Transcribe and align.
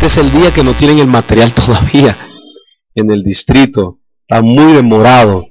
Este 0.00 0.06
es 0.06 0.16
el 0.18 0.30
día 0.30 0.54
que 0.54 0.62
no 0.62 0.76
tienen 0.76 1.00
el 1.00 1.08
material 1.08 1.52
todavía 1.66 2.16
en 2.94 3.10
el 3.10 3.24
distrito. 3.24 3.98
Está 4.20 4.42
muy 4.42 4.72
demorado. 4.72 5.46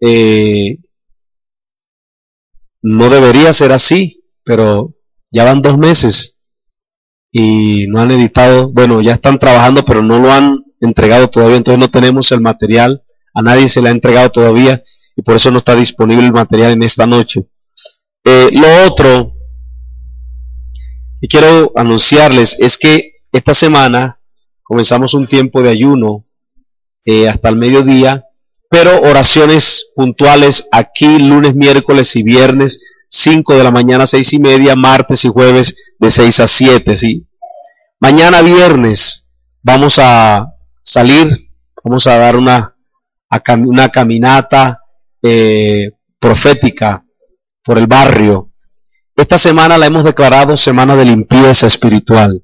Eh, 0.00 0.78
no 2.82 3.08
debería 3.08 3.52
ser 3.52 3.70
así, 3.70 4.24
pero 4.42 4.96
ya 5.30 5.44
van 5.44 5.62
dos 5.62 5.78
meses 5.78 6.48
y 7.30 7.86
no 7.86 8.00
han 8.00 8.10
editado. 8.10 8.72
Bueno, 8.72 9.02
ya 9.02 9.12
están 9.12 9.38
trabajando, 9.38 9.84
pero 9.84 10.02
no 10.02 10.18
lo 10.18 10.32
han 10.32 10.64
entregado 10.80 11.28
todavía. 11.28 11.58
Entonces 11.58 11.78
no 11.78 11.92
tenemos 11.92 12.32
el 12.32 12.40
material. 12.40 13.04
A 13.34 13.40
nadie 13.40 13.68
se 13.68 13.80
le 13.80 13.90
ha 13.90 13.92
entregado 13.92 14.30
todavía 14.30 14.82
y 15.14 15.22
por 15.22 15.36
eso 15.36 15.52
no 15.52 15.58
está 15.58 15.76
disponible 15.76 16.26
el 16.26 16.32
material 16.32 16.72
en 16.72 16.82
esta 16.82 17.06
noche. 17.06 17.46
Eh, 18.24 18.48
lo 18.50 18.88
otro 18.88 19.32
que 21.20 21.28
quiero 21.28 21.70
anunciarles 21.76 22.56
es 22.58 22.76
que 22.76 23.09
esta 23.32 23.54
semana 23.54 24.20
comenzamos 24.62 25.14
un 25.14 25.26
tiempo 25.26 25.62
de 25.62 25.70
ayuno 25.70 26.24
eh, 27.04 27.28
hasta 27.28 27.48
el 27.48 27.56
mediodía, 27.56 28.24
pero 28.68 29.00
oraciones 29.02 29.92
puntuales 29.96 30.68
aquí 30.70 31.18
lunes, 31.18 31.54
miércoles 31.54 32.14
y 32.16 32.22
viernes, 32.22 32.80
5 33.08 33.54
de 33.56 33.64
la 33.64 33.72
mañana, 33.72 34.06
seis 34.06 34.32
y 34.32 34.38
media, 34.38 34.76
martes 34.76 35.24
y 35.24 35.28
jueves 35.28 35.74
de 35.98 36.10
6 36.10 36.40
a 36.40 36.46
7, 36.46 36.94
¿sí? 36.94 37.26
Mañana 37.98 38.42
viernes 38.42 39.32
vamos 39.62 39.98
a 39.98 40.54
salir, 40.82 41.50
vamos 41.84 42.06
a 42.06 42.16
dar 42.16 42.36
una, 42.36 42.76
una 43.66 43.88
caminata 43.88 44.80
eh, 45.22 45.90
profética 46.18 47.04
por 47.64 47.78
el 47.78 47.86
barrio. 47.86 48.52
Esta 49.16 49.38
semana 49.38 49.76
la 49.76 49.86
hemos 49.86 50.04
declarado 50.04 50.56
semana 50.56 50.96
de 50.96 51.04
limpieza 51.04 51.66
espiritual. 51.66 52.42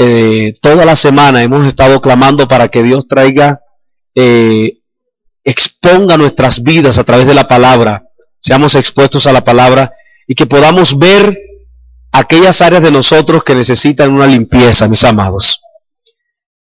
Eh, 0.00 0.54
toda 0.62 0.84
la 0.84 0.94
semana 0.94 1.42
hemos 1.42 1.66
estado 1.66 2.00
clamando 2.00 2.46
para 2.46 2.68
que 2.68 2.84
Dios 2.84 3.08
traiga, 3.08 3.62
eh, 4.14 4.78
exponga 5.42 6.16
nuestras 6.16 6.62
vidas 6.62 6.98
a 6.98 7.04
través 7.04 7.26
de 7.26 7.34
la 7.34 7.48
palabra, 7.48 8.04
seamos 8.38 8.76
expuestos 8.76 9.26
a 9.26 9.32
la 9.32 9.42
palabra 9.42 9.92
y 10.28 10.36
que 10.36 10.46
podamos 10.46 10.96
ver 10.96 11.36
aquellas 12.12 12.62
áreas 12.62 12.82
de 12.82 12.92
nosotros 12.92 13.42
que 13.42 13.56
necesitan 13.56 14.12
una 14.12 14.28
limpieza, 14.28 14.86
mis 14.86 15.02
amados. 15.02 15.60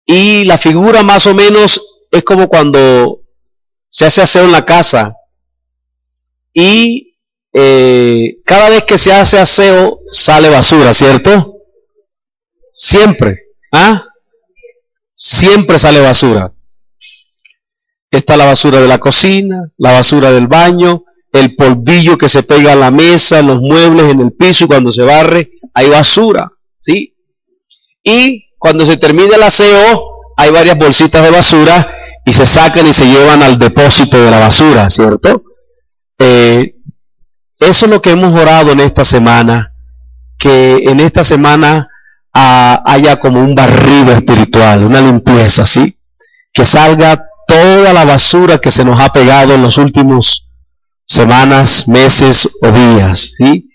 Y 0.06 0.45
la 0.45 0.58
figura 0.58 1.03
más 1.03 1.28
o 1.28 1.33
menos 1.33 1.81
es 2.11 2.23
como 2.23 2.47
cuando 2.47 3.19
se 3.89 4.06
hace 4.06 4.22
aseo 4.22 4.45
en 4.45 4.52
la 4.53 4.66
casa 4.66 5.13
y 6.53 7.17
eh, 7.52 8.38
cada 8.45 8.69
vez 8.69 8.83
que 8.86 8.97
se 8.97 9.11
hace 9.11 9.39
aseo 9.39 10.00
sale 10.09 10.50
basura, 10.50 10.94
¿cierto? 10.94 11.55
Siempre. 12.76 13.40
¿Ah? 13.72 14.04
Siempre 15.13 15.80
sale 15.80 16.02
basura. 16.02 16.52
Está 18.12 18.36
la 18.36 18.46
basura 18.46 18.81
de 18.81 18.88
la 18.88 19.00
cocina, 19.00 19.72
la 19.78 19.94
basura 19.94 20.31
del 20.31 20.47
baño, 20.47 21.06
el 21.31 21.56
polvillo 21.56 22.18
que 22.18 22.30
se 22.30 22.44
pega 22.44 22.74
a 22.74 22.75
la 22.75 22.91
mesa, 22.91 23.41
los 23.41 23.62
muebles, 23.62 24.12
en 24.12 24.19
el 24.22 24.34
piso, 24.34 24.68
cuando 24.68 24.91
se 24.91 25.03
barre, 25.03 25.52
hay 25.74 25.90
basura, 25.90 26.52
¿sí? 26.80 27.16
Y 28.03 28.50
cuando 28.58 28.85
se 28.85 28.97
termina 28.97 29.35
el 29.35 29.44
aseo, 29.44 30.03
hay 30.38 30.52
varias 30.52 30.78
bolsitas 30.78 31.24
de 31.24 31.31
basura 31.31 31.96
y 32.25 32.34
se 32.34 32.46
sacan 32.46 32.88
y 32.88 32.94
se 32.94 33.06
llevan 33.06 33.41
al 33.41 33.58
depósito 33.58 34.22
de 34.22 34.31
la 34.31 34.40
basura, 34.40 34.90
¿cierto? 34.90 35.44
Eh, 36.19 36.75
eso 37.59 37.85
es 37.85 37.91
lo 37.91 38.02
que 38.02 38.12
hemos 38.12 38.34
orado 38.34 38.72
en 38.72 38.81
esta 38.81 39.06
semana, 39.06 39.74
que 40.38 40.75
en 40.85 41.00
esta 41.00 41.24
semana 41.24 41.90
haya 42.38 43.18
como 43.18 43.40
un 43.40 43.56
barrido 43.56 44.12
espiritual, 44.12 44.84
una 44.84 45.00
limpieza, 45.00 45.66
¿sí? 45.66 45.96
Que 46.53 46.66
salga 46.66 47.25
toda 47.47 47.94
la 47.94 48.03
basura 48.03 48.57
que 48.57 48.72
se 48.72 48.84
nos 48.84 49.00
ha 49.00 49.12
pegado 49.12 49.53
en 49.53 49.62
los 49.62 49.78
últimos 49.78 50.47
semanas, 51.06 51.88
meses 51.88 52.50
o 52.62 52.72
días, 52.72 53.31
¿sí? 53.38 53.69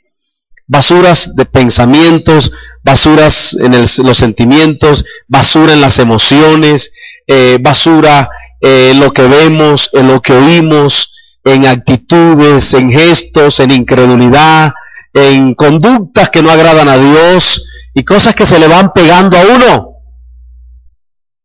Basuras 0.67 1.35
de 1.35 1.47
pensamientos, 1.47 2.53
basuras 2.85 3.57
en 3.59 3.73
los 3.73 4.19
sentimientos, 4.19 5.05
basura 5.27 5.73
en 5.73 5.81
las 5.81 5.99
emociones, 5.99 6.93
eh, 7.27 7.59
basura 7.61 8.29
en 8.61 9.01
lo 9.01 9.13
que 9.13 9.23
vemos, 9.23 9.89
en 9.95 10.09
lo 10.09 10.21
que 10.21 10.35
oímos, 10.35 11.39
en 11.45 11.67
actitudes, 11.67 12.75
en 12.75 12.91
gestos, 12.91 13.59
en 13.61 13.71
incredulidad, 13.71 14.73
en 15.15 15.55
conductas 15.55 16.29
que 16.31 16.43
no 16.43 16.51
agradan 16.51 16.89
a 16.89 16.99
Dios, 16.99 17.67
y 17.95 18.05
cosas 18.05 18.35
que 18.35 18.47
se 18.47 18.59
le 18.59 18.69
van 18.69 18.93
pegando 18.93 19.37
a 19.37 19.43
uno 19.55 19.91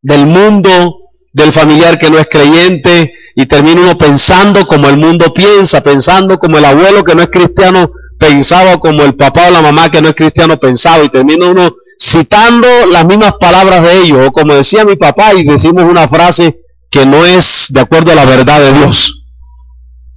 del 0.02 0.28
mundo, 0.28 1.00
del 1.34 1.52
familiar 1.52 1.98
que 1.98 2.10
no 2.10 2.20
es 2.20 2.28
creyente, 2.30 3.14
y 3.36 3.46
termina 3.48 3.82
uno 3.82 3.98
pensando 3.98 4.66
como 4.66 4.88
el 4.88 4.98
mundo 4.98 5.34
piensa, 5.34 5.82
pensando 5.82 6.38
como 6.38 6.58
el 6.58 6.66
abuelo 6.66 7.04
que 7.04 7.16
no 7.16 7.24
es 7.24 7.30
cristiano 7.30 7.92
pensaba, 8.18 8.80
como 8.80 9.04
el 9.04 9.16
papá 9.16 9.48
o 9.48 9.52
la 9.52 9.62
mamá 9.62 9.90
que 9.90 10.02
no 10.02 10.10
es 10.10 10.16
cristiano 10.16 10.58
pensaba, 10.58 11.04
y 11.04 11.10
termina 11.10 11.48
uno 11.48 11.76
citando 12.00 12.68
las 12.92 13.06
mismas 13.06 13.34
palabras 13.40 13.82
de 13.82 14.02
ellos, 14.04 14.28
o 14.28 14.32
como 14.32 14.54
decía 14.54 14.86
mi 14.86 14.96
papá, 14.96 15.34
y 15.34 15.44
decimos 15.44 15.84
una 15.84 16.08
frase 16.08 16.60
que 16.90 17.06
no 17.06 17.26
es 17.26 17.68
de 17.70 17.82
acuerdo 17.82 18.12
a 18.12 18.16
la 18.16 18.26
verdad 18.26 18.62
de 18.62 18.74
Dios. 18.74 19.24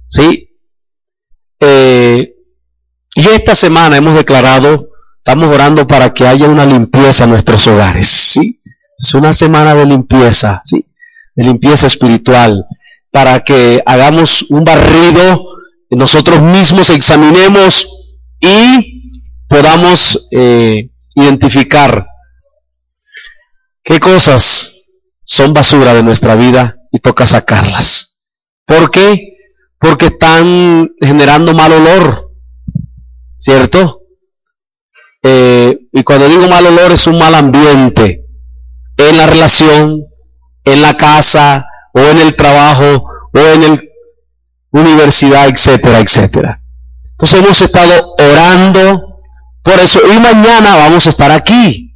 ¿Sí? 0.07 0.49
Eh, 1.59 2.33
y 3.15 3.27
esta 3.27 3.53
semana 3.53 3.97
hemos 3.97 4.15
declarado 4.15 4.88
Estamos 5.19 5.53
orando 5.53 5.85
para 5.85 6.13
que 6.13 6.25
haya 6.25 6.47
una 6.47 6.65
limpieza 6.65 7.25
en 7.25 7.31
nuestros 7.31 7.67
hogares, 7.67 8.07
¿sí? 8.07 8.61
Es 8.97 9.13
una 9.13 9.33
semana 9.33 9.75
de 9.75 9.85
limpieza, 9.85 10.61
¿sí? 10.65 10.85
De 11.35 11.43
limpieza 11.43 11.87
espiritual, 11.87 12.65
para 13.11 13.41
que 13.41 13.83
hagamos 13.85 14.45
un 14.49 14.63
barrido, 14.63 15.45
nosotros 15.91 16.41
mismos 16.41 16.89
examinemos 16.89 17.87
y 18.39 19.13
podamos 19.47 20.27
eh, 20.31 20.89
identificar 21.15 22.07
qué 23.83 23.99
cosas 23.99 24.75
son 25.25 25.53
basura 25.53 25.93
de 25.93 26.03
nuestra 26.03 26.35
vida 26.35 26.77
y 26.91 26.99
toca 26.99 27.25
sacarlas. 27.25 28.17
¿Por 28.65 28.89
qué? 28.89 29.37
Porque 29.79 30.07
están 30.07 30.91
generando 30.99 31.53
mal 31.53 31.71
olor, 31.71 32.31
¿cierto? 33.37 33.98
Eh, 35.23 35.77
y 35.91 36.03
cuando 36.03 36.29
digo 36.29 36.47
mal 36.47 36.65
olor 36.65 36.93
es 36.93 37.05
un 37.07 37.17
mal 37.17 37.35
ambiente 37.35 38.25
en 38.97 39.17
la 39.17 39.27
relación, 39.27 40.01
en 40.63 40.81
la 40.81 40.95
casa, 40.95 41.67
o 41.93 41.99
en 41.99 42.19
el 42.19 42.35
trabajo, 42.35 43.09
o 43.33 43.39
en 43.39 43.61
la 43.61 43.81
universidad, 44.71 45.47
etcétera, 45.47 45.99
etcétera. 45.99 46.61
Entonces 47.11 47.39
hemos 47.39 47.61
estado 47.61 48.15
orando 48.17 49.21
por 49.63 49.79
eso. 49.79 49.99
Y 50.13 50.19
mañana 50.19 50.75
vamos 50.75 51.05
a 51.05 51.09
estar 51.09 51.31
aquí 51.31 51.95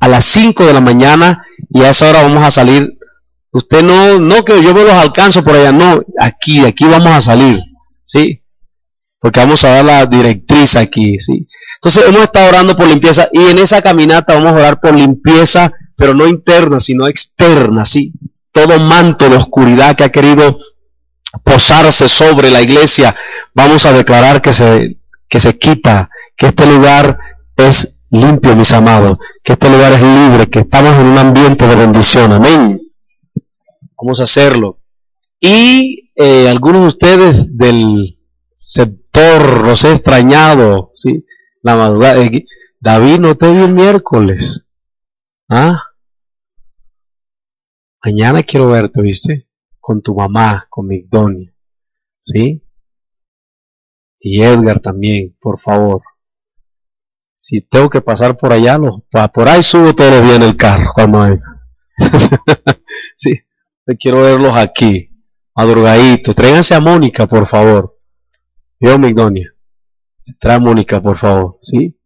a 0.00 0.08
las 0.08 0.24
5 0.24 0.64
de 0.66 0.72
la 0.72 0.80
mañana 0.80 1.44
y 1.68 1.82
a 1.82 1.90
esa 1.90 2.08
hora 2.08 2.22
vamos 2.22 2.44
a 2.44 2.50
salir. 2.50 2.98
Usted 3.52 3.82
no, 3.82 4.18
no 4.18 4.44
que 4.44 4.62
yo 4.62 4.74
me 4.74 4.82
los 4.82 4.92
alcanzo 4.92 5.42
por 5.42 5.56
allá, 5.56 5.72
no, 5.72 6.00
aquí, 6.20 6.64
aquí 6.64 6.84
vamos 6.84 7.10
a 7.12 7.20
salir, 7.20 7.60
¿sí? 8.04 8.39
Porque 9.20 9.40
vamos 9.40 9.64
a 9.64 9.68
dar 9.68 9.84
la 9.84 10.06
directriz 10.06 10.76
aquí, 10.76 11.18
¿sí? 11.18 11.46
Entonces 11.76 12.04
hemos 12.08 12.22
estado 12.22 12.48
orando 12.48 12.74
por 12.74 12.88
limpieza 12.88 13.28
y 13.32 13.48
en 13.48 13.58
esa 13.58 13.82
caminata 13.82 14.34
vamos 14.34 14.52
a 14.52 14.56
orar 14.56 14.80
por 14.80 14.94
limpieza, 14.94 15.72
pero 15.94 16.14
no 16.14 16.26
interna, 16.26 16.80
sino 16.80 17.06
externa, 17.06 17.84
¿sí? 17.84 18.12
Todo 18.50 18.78
manto 18.80 19.28
de 19.28 19.36
oscuridad 19.36 19.94
que 19.94 20.04
ha 20.04 20.10
querido 20.10 20.58
posarse 21.44 22.08
sobre 22.08 22.50
la 22.50 22.62
iglesia, 22.62 23.14
vamos 23.54 23.86
a 23.86 23.92
declarar 23.92 24.42
que 24.42 24.52
se, 24.52 24.98
que 25.28 25.38
se 25.38 25.58
quita, 25.58 26.10
que 26.36 26.46
este 26.46 26.66
lugar 26.66 27.18
es 27.56 28.06
limpio, 28.10 28.56
mis 28.56 28.72
amados, 28.72 29.18
que 29.42 29.52
este 29.52 29.70
lugar 29.70 29.92
es 29.92 30.02
libre, 30.02 30.48
que 30.48 30.60
estamos 30.60 30.98
en 30.98 31.06
un 31.06 31.18
ambiente 31.18 31.66
de 31.66 31.76
bendición, 31.76 32.32
amén. 32.32 32.80
Vamos 33.96 34.20
a 34.20 34.24
hacerlo. 34.24 34.78
Y 35.38 36.10
eh, 36.16 36.48
algunos 36.48 36.82
de 36.82 36.88
ustedes 36.88 37.56
del 37.56 38.16
sector, 39.12 39.64
los 39.64 39.84
he 39.84 39.92
extrañado, 39.92 40.90
¿sí? 40.92 41.26
La 41.62 41.76
madrugada. 41.76 42.22
Eh, 42.22 42.46
David, 42.80 43.20
no 43.20 43.36
te 43.36 43.50
vi 43.50 43.58
el 43.58 43.74
miércoles. 43.74 44.66
¿Ah? 45.48 45.82
Mañana 48.02 48.42
quiero 48.42 48.68
verte, 48.68 49.02
¿viste? 49.02 49.48
Con 49.78 50.00
tu 50.00 50.14
mamá, 50.14 50.66
con 50.70 50.86
Migdonia. 50.86 51.52
¿Sí? 52.22 52.62
Y 54.20 54.42
Edgar 54.42 54.80
también, 54.80 55.36
por 55.40 55.58
favor. 55.58 56.02
Si 57.34 57.62
tengo 57.62 57.88
que 57.88 58.02
pasar 58.02 58.36
por 58.36 58.52
allá, 58.52 58.78
por 59.32 59.48
ahí 59.48 59.62
subo 59.62 59.94
todos 59.94 60.10
los 60.10 60.22
días 60.24 60.36
en 60.36 60.42
el 60.42 60.56
carro 60.56 60.90
cuando 60.94 61.38
sí, 63.16 63.32
quiero 63.98 64.22
verlos 64.22 64.56
aquí, 64.56 65.10
madrugadito. 65.54 66.34
Tráiganse 66.34 66.74
a 66.74 66.80
Mónica, 66.80 67.26
por 67.26 67.46
favor. 67.46 67.99
Yo, 68.80 68.98
Migdonia. 68.98 69.54
Trae 70.38 70.58
Mónica, 70.58 71.00
por 71.00 71.16
favor. 71.16 71.58
¿Sí? 71.60 71.98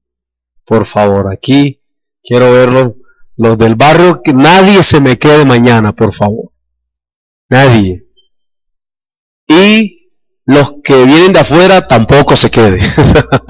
Por 0.65 0.85
favor, 0.85 1.33
aquí 1.33 1.81
quiero 2.23 2.51
verlos. 2.51 2.95
Los 3.37 3.59
del 3.59 3.75
barrio, 3.75 4.23
que 4.23 4.33
nadie 4.33 4.83
se 4.83 5.01
me 5.01 5.19
quede 5.19 5.45
mañana, 5.45 5.93
por 5.95 6.13
favor. 6.13 6.53
Nadie. 7.49 8.07
Y 9.49 10.09
los 10.47 10.77
que 10.83 11.05
vienen 11.05 11.33
de 11.33 11.41
afuera 11.41 11.87
tampoco 11.87 12.37
se 12.37 12.51
quede. 12.51 12.81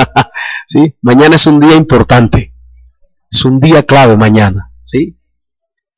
¿Sí? 0.67 0.95
Mañana 1.03 1.37
es 1.37 1.47
un 1.47 1.61
día 1.61 1.77
importante. 1.77 2.55
Es 3.31 3.45
un 3.45 3.61
día 3.61 3.85
clave 3.85 4.17
mañana. 4.17 4.71
¿Sí? 4.83 5.19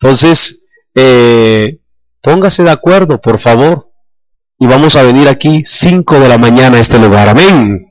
Entonces, 0.01 0.69
eh, 0.95 1.81
póngase 2.21 2.63
de 2.65 2.71
acuerdo, 2.71 3.21
por 3.21 3.39
favor. 3.39 3.86
Y 4.59 4.67
vamos 4.67 4.97
a 4.97 5.03
venir 5.03 5.29
aquí 5.29 5.63
5 5.65 6.19
de 6.19 6.29
la 6.29 6.39
mañana 6.39 6.79
a 6.79 6.81
este 6.81 6.99
lugar. 6.99 7.29
Amén. 7.29 7.91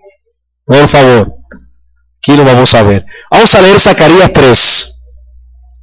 Por 0.65 0.87
favor. 0.87 1.35
Aquí 2.17 2.35
lo 2.35 2.43
vamos 2.43 2.73
a 2.73 2.81
ver. 2.81 3.05
Vamos 3.29 3.53
a 3.53 3.61
leer 3.61 3.79
Zacarías 3.79 4.33
3. 4.33 5.05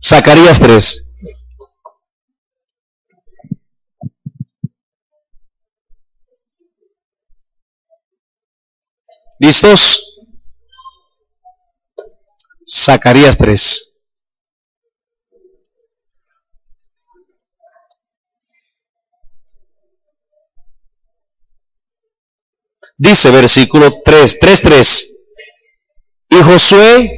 Zacarías 0.02 0.58
3. 0.58 1.08
¿Listos? 9.38 10.20
Zacarías 12.66 13.36
3. 13.36 13.91
Dice 23.02 23.32
versículo 23.32 24.00
3, 24.04 24.38
3, 24.38 24.62
3. 24.62 25.08
Y 26.30 26.36
Josué, 26.36 27.10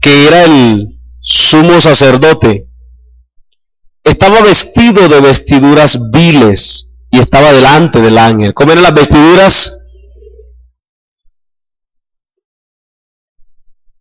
que 0.00 0.26
era 0.26 0.42
el 0.42 0.98
sumo 1.20 1.80
sacerdote, 1.80 2.66
estaba 4.02 4.42
vestido 4.42 5.08
de 5.08 5.20
vestiduras 5.20 6.10
viles 6.10 6.88
y 7.12 7.20
estaba 7.20 7.52
delante 7.52 8.00
del 8.00 8.18
ángel. 8.18 8.54
¿Cómo 8.54 8.74
las 8.74 8.92
vestiduras? 8.92 9.78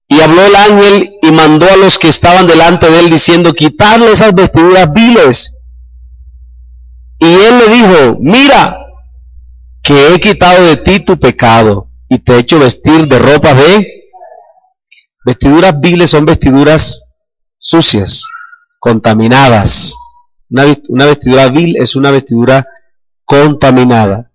Y 0.08 0.20
habló 0.20 0.48
el 0.48 0.56
ángel 0.56 1.12
y 1.22 1.32
mandó 1.32 1.70
a 1.70 1.78
los 1.78 2.00
que 2.00 2.08
estaban 2.08 2.48
delante 2.48 2.90
de 2.90 3.02
él 3.02 3.12
diciendo, 3.12 3.54
quitarle 3.54 4.12
esas 4.12 4.34
vestiduras 4.34 4.92
viles. 4.92 5.54
Y 7.20 7.26
él 7.26 7.60
le 7.60 7.68
dijo, 7.68 8.18
mira, 8.20 8.83
que 9.84 10.14
he 10.14 10.20
quitado 10.20 10.64
de 10.64 10.78
ti 10.78 11.02
tu 11.02 11.20
pecado 11.20 11.90
y 12.08 12.18
te 12.20 12.34
he 12.34 12.40
hecho 12.40 12.58
vestir 12.58 13.08
de 13.08 13.20
ropa 13.20 13.54
de... 13.54 13.88
Vestiduras 15.26 15.80
viles 15.80 16.10
son 16.10 16.26
vestiduras 16.26 17.04
sucias, 17.58 18.26
contaminadas. 18.80 19.94
Una, 20.50 21.06
vestidura 21.06 21.48
vil 21.50 21.78
es 21.78 21.96
una 21.96 22.12
vestidura 22.12 22.68
contaminada. 23.26 24.32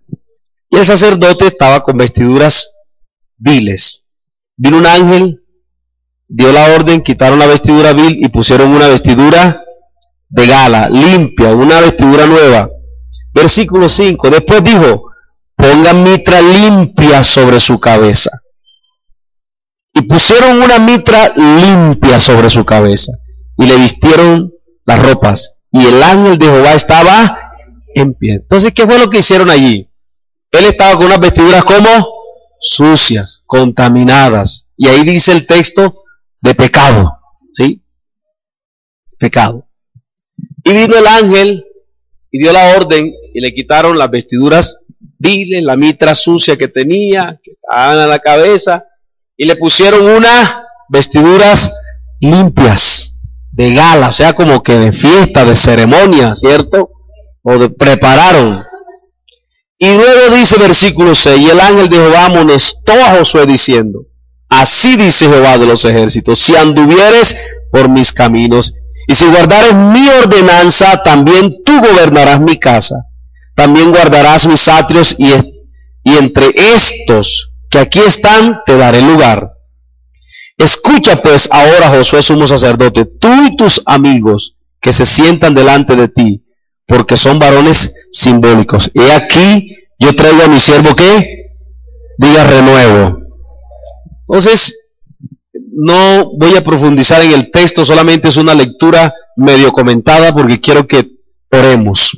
Y 0.71 0.77
el 0.77 0.85
sacerdote 0.85 1.47
estaba 1.47 1.83
con 1.83 1.97
vestiduras 1.97 2.89
viles. 3.37 4.09
Vino 4.57 4.79
un 4.79 4.87
ángel 4.87 5.45
dio 6.27 6.53
la 6.53 6.75
orden, 6.75 7.03
quitaron 7.03 7.39
la 7.39 7.47
vestidura 7.47 7.93
vil 7.93 8.23
y 8.23 8.29
pusieron 8.29 8.71
una 8.71 8.89
vestidura 8.89 9.63
de 10.29 10.47
gala, 10.47 10.89
limpia, 10.89 11.55
una 11.55 11.81
vestidura 11.81 12.27
nueva. 12.27 12.71
Versículo 13.33 13.89
5. 13.89 14.31
Después 14.31 14.63
dijo, 14.65 15.09
pongan 15.59 16.05
mitra 16.05 16.41
limpia 16.41 17.23
sobre 17.25 17.59
su 17.59 17.79
cabeza. 17.81 18.31
Y 19.93 20.03
pusieron 20.03 20.63
una 20.63 20.79
mitra 20.79 21.35
limpia 21.35 22.21
sobre 22.21 22.49
su 22.49 22.65
cabeza. 22.65 23.13
Y 23.59 23.67
le 23.67 23.77
vistieron 23.77 24.53
las 24.87 25.03
ropas. 25.03 25.57
Y 25.73 25.85
el 25.85 26.03
ángel 26.03 26.39
de 26.39 26.47
Jehová 26.47 26.75
estaba 26.75 27.39
en 27.95 28.15
pie. 28.15 28.35
Entonces, 28.35 28.73
¿qué 28.73 28.87
fue 28.87 28.99
lo 28.99 29.11
que 29.11 29.19
hicieron 29.19 29.51
allí? 29.51 29.91
Él 30.53 30.65
estaba 30.65 30.97
con 30.97 31.07
unas 31.07 31.21
vestiduras 31.21 31.65
como 31.65 31.89
sucias, 32.61 33.43
contaminadas. 33.45 34.67
Y 34.77 34.87
ahí 34.87 35.03
dice 35.03 35.33
el 35.33 35.47
texto, 35.47 36.05
de 36.41 36.55
pecado, 36.55 37.19
¿sí? 37.53 37.83
Pecado. 39.19 39.69
Y 40.63 40.73
vino 40.73 40.97
el 40.97 41.07
ángel 41.07 41.65
y 42.31 42.39
dio 42.39 42.53
la 42.53 42.77
orden 42.77 43.13
y 43.35 43.41
le 43.41 43.53
quitaron 43.53 43.99
las 43.99 44.11
vestiduras 44.11 44.79
viles, 45.19 45.63
la 45.63 45.77
mitra 45.77 46.15
sucia 46.15 46.57
que 46.57 46.69
tenía, 46.69 47.39
que 47.43 47.53
estaban 47.53 47.99
a 47.99 48.07
la 48.07 48.19
cabeza, 48.19 48.85
y 49.37 49.45
le 49.45 49.57
pusieron 49.57 50.07
unas 50.07 50.59
vestiduras 50.89 51.73
limpias, 52.21 53.21
de 53.53 53.75
gala, 53.75 54.09
o 54.09 54.13
sea, 54.13 54.35
como 54.35 54.63
que 54.63 54.79
de 54.79 54.93
fiesta, 54.93 55.45
de 55.45 55.55
ceremonia, 55.55 56.35
¿cierto? 56.37 56.91
O 57.43 57.59
de 57.59 57.71
prepararon. 57.71 58.65
Y 59.79 59.95
luego 59.95 60.35
dice 60.35 60.59
versículo 60.59 61.15
6, 61.15 61.41
y 61.41 61.51
el 61.51 61.61
ángel 61.61 61.89
de 61.89 61.97
Jehová 61.97 62.27
amonestó 62.27 62.93
a 62.93 63.17
Josué 63.17 63.47
diciendo, 63.47 64.03
Así 64.49 64.97
dice 64.97 65.29
Jehová 65.29 65.59
de 65.59 65.67
los 65.67 65.85
ejércitos, 65.85 66.39
si 66.39 66.57
anduvieres 66.57 67.37
por 67.71 67.89
mis 67.89 68.13
caminos 68.13 68.75
y 69.07 69.15
si 69.15 69.27
guardares 69.27 69.75
mi 69.75 70.09
ordenanza, 70.09 71.03
también 71.03 71.63
tú 71.65 71.81
gobernarás 71.81 72.41
mi 72.41 72.59
casa. 72.59 73.08
También 73.59 73.91
guardarás 73.91 74.47
mis 74.47 74.69
atrios 74.69 75.17
y, 75.19 75.33
y 76.05 76.17
entre 76.17 76.47
estos 76.55 77.51
que 77.69 77.81
aquí 77.81 77.99
están 77.99 78.61
te 78.65 78.77
daré 78.77 79.03
lugar. 79.03 79.51
Escucha 80.57 81.21
pues 81.21 81.49
ahora, 81.51 81.89
Josué 81.89 82.23
sumo 82.23 82.47
sacerdote, 82.47 83.05
tú 83.05 83.29
y 83.47 83.57
tus 83.57 83.83
amigos 83.85 84.55
que 84.81 84.93
se 84.93 85.05
sientan 85.05 85.57
delante 85.57 85.97
de 85.97 86.07
ti, 86.07 86.45
porque 86.87 87.17
son 87.17 87.41
varones 87.41 87.93
simbólicos. 88.13 88.93
He 88.95 89.11
aquí, 89.11 89.77
yo 89.99 90.15
traigo 90.15 90.45
a 90.45 90.49
mi 90.49 90.61
siervo 90.61 90.95
que 90.95 91.57
diga 92.17 92.45
renuevo. 92.45 93.19
Entonces, 94.29 94.95
no 95.73 96.31
voy 96.39 96.55
a 96.55 96.63
profundizar 96.63 97.23
en 97.23 97.33
el 97.33 97.51
texto, 97.51 97.85
solamente 97.85 98.29
es 98.29 98.37
una 98.37 98.55
lectura 98.55 99.13
medio 99.35 99.73
comentada 99.73 100.33
porque 100.33 100.61
quiero 100.61 100.87
que 100.87 101.11
oremos. 101.51 102.13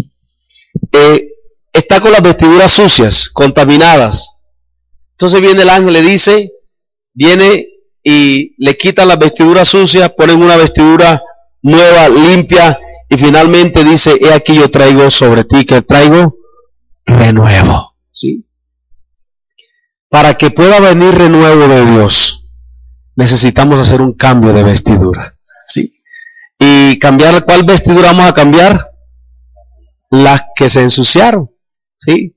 Eh, 0.93 1.30
está 1.73 2.01
con 2.01 2.13
las 2.13 2.23
vestiduras 2.23 2.73
sucias, 2.73 3.29
contaminadas. 3.29 4.37
Entonces 5.13 5.41
viene 5.41 5.63
el 5.63 5.71
ángel, 5.71 5.93
le 5.93 6.03
dice, 6.03 6.53
viene 7.13 7.67
y 8.03 8.55
le 8.59 8.77
quitan 8.77 9.09
las 9.09 9.19
vestiduras 9.19 9.69
sucias, 9.69 10.11
ponen 10.17 10.43
una 10.43 10.57
vestidura 10.57 11.23
nueva, 11.63 12.09
limpia, 12.09 12.79
y 13.09 13.19
finalmente 13.19 13.85
dice, 13.85 14.17
he 14.21 14.33
aquí 14.33 14.55
yo 14.55 14.71
traigo 14.71 15.11
sobre 15.11 15.45
ti, 15.45 15.65
que 15.65 15.83
traigo 15.83 16.37
renuevo. 17.05 17.97
¿Sí? 18.13 18.47
Para 20.09 20.35
que 20.35 20.51
pueda 20.51 20.81
venir 20.81 21.15
renuevo 21.15 21.69
de 21.69 21.85
Dios, 21.87 22.49
necesitamos 23.17 23.81
hacer 23.81 24.01
un 24.01 24.15
cambio 24.15 24.53
de 24.53 24.63
vestidura. 24.63 25.37
¿sí? 25.67 25.93
¿Y 26.59 26.99
cambiar 26.99 27.45
cuál 27.45 27.65
vestidura 27.65 28.09
vamos 28.09 28.27
a 28.27 28.35
cambiar? 28.35 28.91
Las 30.11 30.43
que 30.55 30.69
se 30.69 30.83
ensuciaron. 30.83 31.50
¿Sí? 32.01 32.35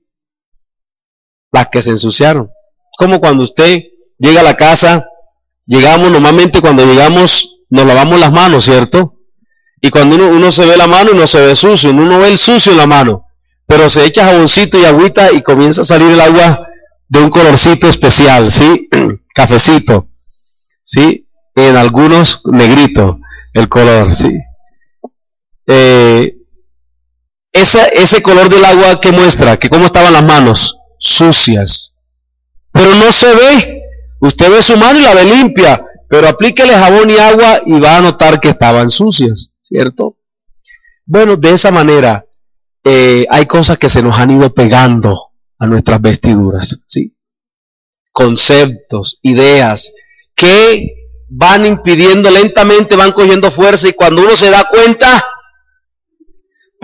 Las 1.52 1.68
que 1.68 1.82
se 1.82 1.90
ensuciaron. 1.90 2.50
Como 2.96 3.20
cuando 3.20 3.42
usted 3.42 3.82
llega 4.18 4.40
a 4.40 4.44
la 4.44 4.56
casa, 4.56 5.06
llegamos, 5.66 6.10
normalmente 6.10 6.60
cuando 6.60 6.84
llegamos 6.84 7.62
nos 7.70 7.86
lavamos 7.86 8.20
las 8.20 8.30
manos, 8.30 8.64
¿cierto? 8.64 9.14
Y 9.80 9.90
cuando 9.90 10.16
uno, 10.28 10.52
se 10.52 10.64
ve 10.64 10.76
la 10.76 10.86
mano 10.86 11.12
no 11.12 11.26
se 11.26 11.44
ve 11.44 11.56
sucio, 11.56 11.90
uno 11.90 12.18
ve 12.20 12.28
el 12.28 12.38
sucio 12.38 12.72
en 12.72 12.78
la 12.78 12.86
mano, 12.86 13.26
pero 13.66 13.88
se 13.88 14.04
echa 14.04 14.24
jaboncito 14.24 14.78
y 14.78 14.84
agüita 14.84 15.32
y 15.32 15.42
comienza 15.42 15.82
a 15.82 15.84
salir 15.84 16.12
el 16.12 16.20
agua 16.20 16.66
de 17.08 17.20
un 17.20 17.30
colorcito 17.30 17.88
especial, 17.88 18.50
¿sí? 18.50 18.88
Cafecito, 19.34 20.08
¿sí? 20.82 21.28
En 21.54 21.76
algunos 21.76 22.42
negrito 22.50 23.18
el 23.52 23.68
color, 23.68 24.14
¿sí? 24.14 24.32
Eh, 25.66 26.33
ese 27.54 28.22
color 28.22 28.48
del 28.48 28.64
agua 28.64 29.00
que 29.00 29.12
muestra 29.12 29.56
que 29.56 29.68
cómo 29.68 29.86
estaban 29.86 30.12
las 30.12 30.24
manos, 30.24 30.76
sucias, 30.98 31.94
pero 32.72 32.94
no 32.94 33.12
se 33.12 33.34
ve. 33.34 33.80
Usted 34.20 34.50
ve 34.50 34.62
su 34.62 34.76
mano 34.76 34.98
y 34.98 35.02
la 35.02 35.14
ve 35.14 35.24
limpia, 35.24 35.84
pero 36.08 36.28
aplíquele 36.28 36.72
jabón 36.72 37.10
y 37.10 37.16
agua 37.16 37.62
y 37.64 37.78
va 37.78 37.98
a 37.98 38.00
notar 38.00 38.40
que 38.40 38.48
estaban 38.50 38.90
sucias, 38.90 39.52
¿cierto? 39.62 40.16
Bueno, 41.06 41.36
de 41.36 41.52
esa 41.52 41.70
manera 41.70 42.26
eh, 42.82 43.26
hay 43.30 43.46
cosas 43.46 43.78
que 43.78 43.88
se 43.88 44.02
nos 44.02 44.18
han 44.18 44.30
ido 44.30 44.52
pegando 44.52 45.32
a 45.58 45.66
nuestras 45.66 46.00
vestiduras, 46.00 46.80
¿sí? 46.86 47.14
Conceptos, 48.12 49.18
ideas, 49.22 49.92
que 50.34 50.86
van 51.28 51.66
impidiendo 51.66 52.30
lentamente, 52.30 52.96
van 52.96 53.12
cogiendo 53.12 53.50
fuerza 53.50 53.88
y 53.88 53.92
cuando 53.92 54.22
uno 54.22 54.36
se 54.36 54.50
da 54.50 54.64
cuenta, 54.70 55.24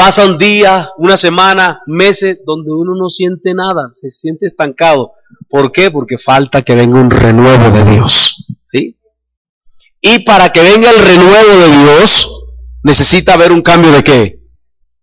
pasa 0.01 0.25
un 0.25 0.39
día, 0.39 0.89
una 0.97 1.19
semana, 1.19 1.83
meses, 1.87 2.39
donde 2.47 2.73
uno 2.73 2.93
no 2.99 3.11
siente 3.11 3.53
nada, 3.53 3.91
se 3.93 4.11
siente 4.11 4.47
estancado. 4.47 5.13
¿Por 5.47 5.73
qué? 5.73 5.91
Porque 5.91 6.17
falta 6.17 6.63
que 6.63 6.75
venga 6.75 6.99
un 6.99 7.11
renuevo 7.11 7.69
de 7.69 7.85
Dios, 7.85 8.47
¿sí? 8.73 8.97
Y 10.01 10.21
para 10.21 10.53
que 10.53 10.63
venga 10.63 10.89
el 10.89 11.05
renuevo 11.05 11.55
de 11.55 11.79
Dios, 11.83 12.47
necesita 12.83 13.35
haber 13.35 13.53
un 13.53 13.61
cambio 13.61 13.93
de 13.93 14.03
qué? 14.03 14.41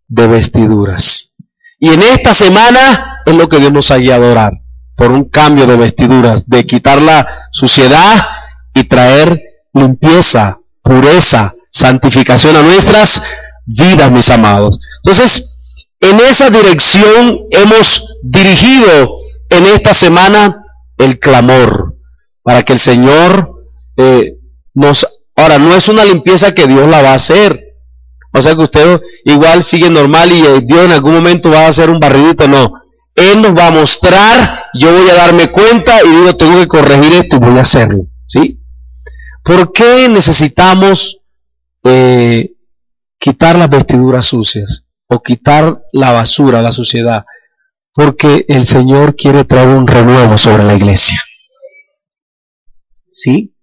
De 0.08 0.25
vestiduras. 0.25 1.36
Y 1.77 1.89
en 1.89 2.01
esta 2.01 2.34
semana 2.34 3.22
es 3.24 3.36
lo 3.36 3.48
que 3.48 3.60
Dios 3.60 3.72
nos 3.72 3.92
ha 3.92 3.98
guiado 3.98 4.32
a 4.39 4.50
por 4.96 5.12
un 5.12 5.30
cambio 5.30 5.68
de 5.68 5.77
vestiduras, 5.77 6.50
de 6.50 6.66
quitar 6.66 7.00
la 7.04 7.46
suciedad 7.51 8.30
y 8.74 8.86
traer 8.86 9.44
limpieza, 9.75 10.58
pureza, 10.82 11.54
santificación 11.70 12.56
a 12.56 12.63
nuestras 12.63 13.22
vidas, 13.67 14.12
mis 14.12 14.29
amados. 14.29 14.79
Entonces, 15.03 15.62
en 16.00 16.19
esa 16.21 16.50
dirección 16.50 17.39
hemos 17.51 18.15
dirigido 18.24 19.19
en 19.50 19.65
esta 19.67 19.93
semana 19.93 20.63
el 20.97 21.19
clamor 21.19 21.95
para 22.41 22.63
que 22.63 22.74
el 22.74 22.79
Señor 22.79 23.51
eh, 23.97 24.33
nos... 24.74 25.05
Ahora, 25.36 25.59
no 25.59 25.75
es 25.75 25.88
una 25.88 26.03
limpieza 26.03 26.55
que 26.55 26.65
Dios 26.65 26.89
la 26.89 27.01
va 27.01 27.12
a 27.12 27.15
hacer. 27.15 27.63
O 28.33 28.41
sea 28.41 28.55
que 28.55 28.62
usted 28.62 29.01
igual 29.25 29.63
sigue 29.63 29.89
normal 29.89 30.31
y 30.31 30.41
eh, 30.45 30.62
Dios 30.63 30.86
en 30.86 30.91
algún 30.91 31.13
momento 31.13 31.51
va 31.51 31.65
a 31.65 31.67
hacer 31.67 31.89
un 31.89 32.00
barridito. 32.00 32.47
No. 32.47 32.74
Él 33.15 33.41
nos 33.41 33.55
va 33.55 33.67
a 33.67 33.71
mostrar, 33.71 34.65
yo 34.75 34.91
voy 34.93 35.09
a 35.09 35.15
darme 35.15 35.51
cuenta 35.51 36.03
y 36.03 36.09
digo, 36.09 36.36
tengo 36.36 36.59
que 36.59 36.67
corregir 36.67 37.13
esto 37.13 37.38
y 37.38 37.39
voy 37.39 37.57
a 37.57 37.62
hacerlo. 37.62 38.03
¿Sí? 38.27 38.59
¿Por 39.43 39.71
qué 39.71 40.07
necesitamos 40.09 41.19
eh, 41.83 42.51
quitar 43.19 43.57
las 43.57 43.69
vestiduras 43.69 44.25
sucias 44.25 44.86
o 45.07 45.21
quitar 45.21 45.81
la 45.93 46.12
basura, 46.12 46.62
la 46.62 46.71
suciedad? 46.71 47.25
Porque 47.93 48.45
el 48.47 48.65
Señor 48.65 49.15
quiere 49.15 49.43
traer 49.43 49.69
un 49.69 49.88
renuevo 49.88 50.38
sobre 50.38 50.63
la 50.63 50.75
iglesia. 50.75 51.19
¿Sí? 53.12 53.55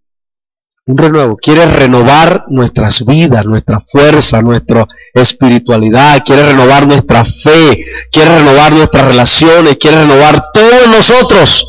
Un 0.87 0.99
renuevo. 0.99 1.37
Quiere 1.37 1.65
renovar 1.67 2.45
nuestras 2.49 3.07
vidas, 3.07 3.47
nuestra 3.47 3.81
fuerza, 3.81 4.43
nuestra 4.43 4.87
espiritualidad. 5.15 6.23
Quiere 6.27 6.45
renovar 6.47 6.87
nuestra 6.87 7.25
fe. 7.25 7.87
Quiere 8.11 8.39
renovar 8.39 8.73
nuestras 8.73 9.07
relaciones. 9.07 9.79
Quiere 9.79 9.99
renovar 9.99 10.43
todos 10.53 10.89
nosotros. 10.89 11.67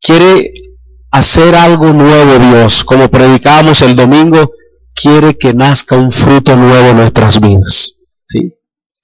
Quiere 0.00 0.52
hacer 1.10 1.54
algo 1.54 1.92
nuevo 1.92 2.38
Dios. 2.38 2.84
Como 2.84 3.10
predicábamos 3.10 3.82
el 3.82 3.96
domingo, 3.96 4.52
quiere 4.94 5.36
que 5.36 5.54
nazca 5.54 5.96
un 5.96 6.10
fruto 6.10 6.56
nuevo 6.56 6.88
en 6.90 6.96
nuestras 6.96 7.40
vidas. 7.40 8.00
¿sí? 8.26 8.54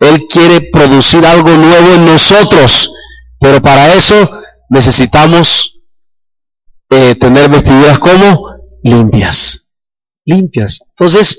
Él 0.00 0.26
quiere 0.28 0.70
producir 0.72 1.24
algo 1.26 1.50
nuevo 1.50 1.94
en 1.94 2.04
nosotros, 2.04 2.92
pero 3.40 3.60
para 3.60 3.94
eso 3.94 4.30
necesitamos 4.70 5.80
eh, 6.90 7.14
tener 7.16 7.50
vestiduras 7.50 7.98
como 7.98 8.46
limpias. 8.82 9.72
Limpias. 10.24 10.80
Entonces, 10.90 11.38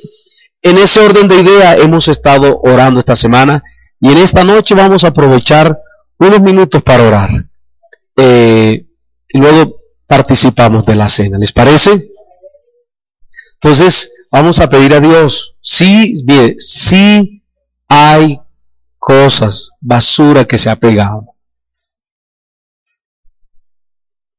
en 0.61 0.77
ese 0.77 0.99
orden 0.99 1.27
de 1.27 1.41
idea 1.41 1.75
hemos 1.77 2.07
estado 2.07 2.59
orando 2.63 2.99
esta 2.99 3.15
semana 3.15 3.63
y 4.01 4.11
en 4.11 4.17
esta 4.17 4.43
noche 4.43 4.75
vamos 4.75 5.03
a 5.03 5.09
aprovechar 5.09 5.79
unos 6.17 6.41
minutos 6.41 6.83
para 6.83 7.03
orar. 7.03 7.29
Eh, 8.17 8.85
y 9.29 9.37
luego 9.37 9.79
participamos 10.05 10.85
de 10.85 10.95
la 10.95 11.07
cena. 11.07 11.37
¿Les 11.37 11.53
parece? 11.53 11.91
Entonces, 13.61 14.11
vamos 14.31 14.59
a 14.59 14.69
pedir 14.69 14.93
a 14.93 14.99
Dios, 14.99 15.55
sí, 15.61 16.13
bien, 16.23 16.55
sí 16.59 17.43
hay 17.87 18.39
cosas, 18.97 19.71
basura 19.79 20.45
que 20.45 20.57
se 20.57 20.69
ha 20.69 20.75
pegado. 20.75 21.35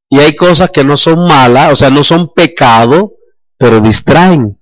Y 0.08 0.18
hay 0.18 0.34
cosas 0.34 0.70
que 0.70 0.84
no 0.84 0.96
son 0.96 1.24
malas, 1.24 1.72
o 1.72 1.76
sea, 1.76 1.90
no 1.90 2.02
son 2.02 2.32
pecado, 2.34 3.12
pero 3.56 3.80
distraen. 3.80 4.60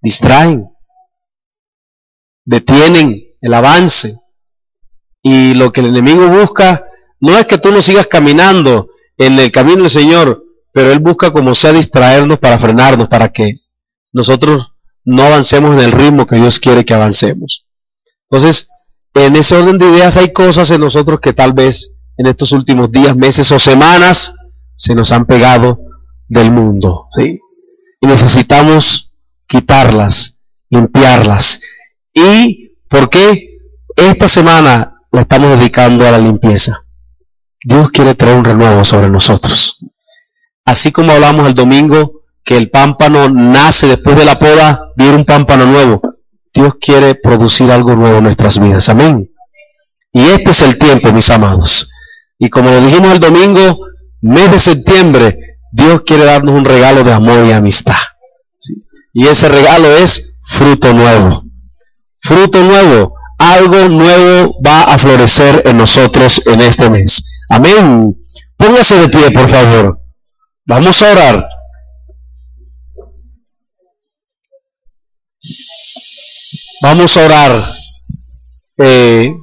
Distraen. 0.00 0.68
Detienen 2.44 3.36
el 3.40 3.54
avance. 3.54 4.14
Y 5.22 5.54
lo 5.54 5.72
que 5.72 5.80
el 5.80 5.88
enemigo 5.88 6.28
busca 6.28 6.86
no 7.18 7.36
es 7.36 7.46
que 7.46 7.58
tú 7.58 7.72
no 7.72 7.82
sigas 7.82 8.06
caminando, 8.06 8.90
en 9.18 9.38
el 9.38 9.50
camino 9.50 9.82
del 9.82 9.90
Señor, 9.90 10.44
pero 10.72 10.92
Él 10.92 10.98
busca 10.98 11.32
como 11.32 11.54
sea 11.54 11.72
distraernos 11.72 12.38
para 12.38 12.58
frenarnos, 12.58 13.08
para 13.08 13.30
que 13.30 13.60
nosotros 14.16 14.72
no 15.04 15.24
avancemos 15.24 15.74
en 15.74 15.80
el 15.80 15.92
ritmo 15.92 16.24
que 16.24 16.36
Dios 16.36 16.58
quiere 16.58 16.86
que 16.86 16.94
avancemos. 16.94 17.66
Entonces, 18.30 18.70
en 19.12 19.36
ese 19.36 19.56
orden 19.56 19.76
de 19.76 19.90
ideas 19.90 20.16
hay 20.16 20.32
cosas 20.32 20.70
en 20.70 20.80
nosotros 20.80 21.20
que 21.20 21.34
tal 21.34 21.52
vez 21.52 21.92
en 22.16 22.26
estos 22.26 22.52
últimos 22.52 22.90
días, 22.90 23.14
meses 23.14 23.52
o 23.52 23.58
semanas 23.58 24.34
se 24.74 24.94
nos 24.94 25.12
han 25.12 25.26
pegado 25.26 25.80
del 26.28 26.50
mundo, 26.50 27.08
¿sí? 27.12 27.38
Y 28.00 28.06
necesitamos 28.06 29.12
quitarlas, 29.46 30.42
limpiarlas. 30.70 31.60
¿Y 32.14 32.70
por 32.88 33.10
qué 33.10 33.58
esta 33.96 34.28
semana 34.28 34.94
la 35.12 35.20
estamos 35.20 35.50
dedicando 35.58 36.08
a 36.08 36.12
la 36.12 36.18
limpieza? 36.18 36.86
Dios 37.62 37.90
quiere 37.90 38.14
traer 38.14 38.38
un 38.38 38.46
renuevo 38.46 38.82
sobre 38.82 39.10
nosotros. 39.10 39.78
Así 40.64 40.90
como 40.90 41.12
hablamos 41.12 41.46
el 41.46 41.54
domingo 41.54 42.15
que 42.46 42.56
el 42.56 42.70
pámpano 42.70 43.28
nace 43.28 43.88
después 43.88 44.16
de 44.16 44.24
la 44.24 44.38
poda, 44.38 44.92
viene 44.96 45.16
un 45.16 45.24
pámpano 45.24 45.66
nuevo. 45.66 46.00
Dios 46.54 46.76
quiere 46.80 47.16
producir 47.16 47.70
algo 47.72 47.96
nuevo 47.96 48.18
en 48.18 48.24
nuestras 48.24 48.60
vidas. 48.60 48.88
Amén. 48.88 49.28
Y 50.12 50.20
este 50.20 50.52
es 50.52 50.62
el 50.62 50.78
tiempo, 50.78 51.12
mis 51.12 51.28
amados. 51.28 51.90
Y 52.38 52.48
como 52.48 52.70
lo 52.70 52.80
dijimos 52.80 53.12
el 53.12 53.18
domingo, 53.18 53.80
mes 54.20 54.52
de 54.52 54.58
septiembre, 54.60 55.58
Dios 55.72 56.02
quiere 56.06 56.24
darnos 56.24 56.54
un 56.54 56.64
regalo 56.64 57.02
de 57.02 57.12
amor 57.12 57.44
y 57.44 57.50
amistad. 57.50 57.96
Y 59.12 59.26
ese 59.26 59.48
regalo 59.48 59.88
es 59.96 60.38
fruto 60.44 60.94
nuevo. 60.94 61.42
Fruto 62.20 62.62
nuevo. 62.62 63.12
Algo 63.38 63.88
nuevo 63.88 64.54
va 64.64 64.84
a 64.84 64.96
florecer 64.98 65.62
en 65.66 65.78
nosotros 65.78 66.40
en 66.46 66.60
este 66.60 66.88
mes. 66.88 67.44
Amén. 67.48 68.14
Póngase 68.56 69.00
de 69.00 69.08
pie, 69.08 69.32
por 69.32 69.48
favor. 69.50 69.98
Vamos 70.64 71.02
a 71.02 71.10
orar. 71.10 71.55
Vamos 76.82 77.16
a 77.16 77.24
orar. 77.24 77.64
Eh, 78.78 79.34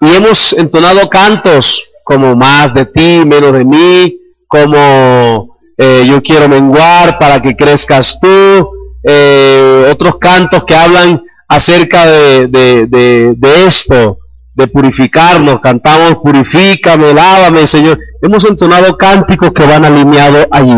y 0.00 0.10
hemos 0.10 0.52
entonado 0.54 1.08
cantos 1.08 1.84
como 2.02 2.34
más 2.34 2.74
de 2.74 2.86
ti, 2.86 3.22
menos 3.24 3.52
de 3.52 3.64
mí, 3.64 4.18
como 4.46 5.58
eh, 5.76 6.04
yo 6.06 6.22
quiero 6.22 6.48
menguar 6.48 7.18
para 7.18 7.40
que 7.40 7.56
crezcas 7.56 8.18
tú, 8.20 8.70
eh, 9.02 9.88
otros 9.90 10.18
cantos 10.18 10.64
que 10.64 10.74
hablan 10.74 11.22
acerca 11.48 12.06
de, 12.06 12.48
de 12.48 13.66
esto 13.66 14.18
de 14.54 14.68
purificarnos. 14.68 15.60
Cantamos, 15.60 16.16
purifícame, 16.22 17.12
lávame, 17.12 17.66
Señor. 17.66 17.98
Hemos 18.22 18.44
entonado 18.44 18.96
cánticos 18.96 19.52
que 19.52 19.66
van 19.66 19.84
alineados 19.84 20.46
allí. 20.50 20.76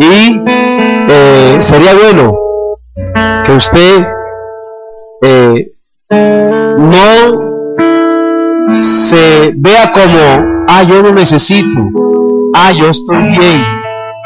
Y 0.00 0.42
eh, 1.08 1.56
sería 1.60 1.92
bueno 1.94 2.32
que 3.44 3.52
usted 3.52 4.06
eh, 5.22 5.72
no 6.78 7.48
se 8.74 9.52
vea 9.56 9.92
como, 9.92 10.64
ah, 10.68 10.84
yo 10.84 11.02
no 11.02 11.12
necesito, 11.12 11.80
ah, 12.54 12.70
yo 12.72 12.90
estoy 12.90 13.24
bien, 13.38 13.62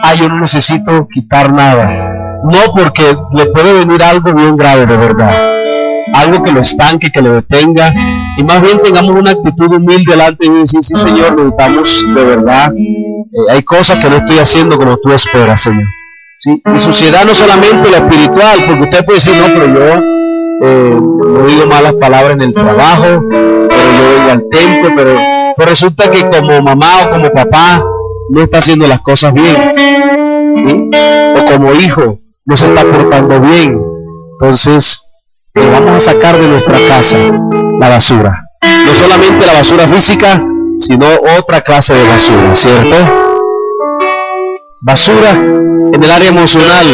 ah, 0.02 0.14
yo 0.14 0.28
no 0.28 0.40
necesito 0.40 1.08
quitar 1.08 1.50
nada. 1.52 2.10
No, 2.44 2.74
porque 2.74 3.16
le 3.32 3.46
puede 3.46 3.72
venir 3.84 4.02
algo 4.02 4.34
bien 4.34 4.56
grave 4.56 4.84
de 4.84 4.96
verdad. 4.96 5.52
Algo 6.14 6.42
que 6.42 6.52
lo 6.52 6.60
estanque, 6.60 7.10
que 7.10 7.22
lo 7.22 7.34
detenga, 7.34 7.94
y 8.36 8.44
más 8.44 8.60
bien 8.60 8.82
tengamos 8.82 9.18
una 9.18 9.30
actitud 9.30 9.72
humilde 9.72 10.10
delante 10.10 10.46
y 10.46 10.50
decir, 10.50 10.82
sí 10.82 10.94
Señor, 10.96 11.34
necesitamos 11.34 12.08
de 12.14 12.24
verdad, 12.24 12.72
eh, 13.30 13.50
hay 13.50 13.62
cosas 13.62 13.98
que 13.98 14.10
no 14.10 14.16
estoy 14.16 14.38
haciendo 14.38 14.78
como 14.78 14.96
tú 14.98 15.12
esperas, 15.12 15.62
Señor. 15.62 15.86
¿Sí? 16.38 16.60
Y 16.74 16.78
suciedad 16.78 17.24
no 17.24 17.34
solamente 17.34 17.90
la 17.90 17.98
espiritual, 17.98 18.64
porque 18.66 18.82
usted 18.82 19.04
puede 19.04 19.18
decir, 19.18 19.34
no, 19.36 19.46
pero 19.46 19.66
yo 19.66 20.02
eh, 20.64 21.00
he 21.24 21.42
oído 21.42 21.66
malas 21.66 21.94
palabras 21.94 22.32
en 22.34 22.42
el 22.42 22.54
trabajo, 22.54 23.04
pero 23.28 23.68
yo 23.70 24.22
voy 24.22 24.30
al 24.30 24.48
templo, 24.50 24.90
pero, 24.96 25.18
pero 25.56 25.68
resulta 25.68 26.10
que 26.10 26.28
como 26.28 26.62
mamá 26.62 27.06
o 27.06 27.10
como 27.10 27.30
papá 27.30 27.84
no 28.30 28.42
está 28.42 28.58
haciendo 28.58 28.86
las 28.86 29.00
cosas 29.00 29.32
bien, 29.34 29.56
¿sí? 30.56 30.90
o 31.36 31.44
como 31.52 31.72
hijo 31.74 32.18
no 32.44 32.56
se 32.56 32.66
está 32.66 32.82
portando 32.82 33.40
bien, 33.40 33.80
entonces 34.32 35.12
eh, 35.54 35.68
vamos 35.70 35.90
a 35.92 36.00
sacar 36.00 36.38
de 36.38 36.48
nuestra 36.48 36.78
casa 36.88 37.18
la 37.78 37.88
basura, 37.88 38.48
no 38.62 38.94
solamente 38.94 39.46
la 39.46 39.52
basura 39.52 39.86
física, 39.88 40.42
sino 40.82 41.06
otra 41.38 41.60
clase 41.60 41.94
de 41.94 42.08
basura, 42.08 42.54
¿cierto? 42.54 42.96
Basura 44.80 45.30
en 45.30 46.02
el 46.02 46.10
área 46.10 46.28
emocional, 46.28 46.86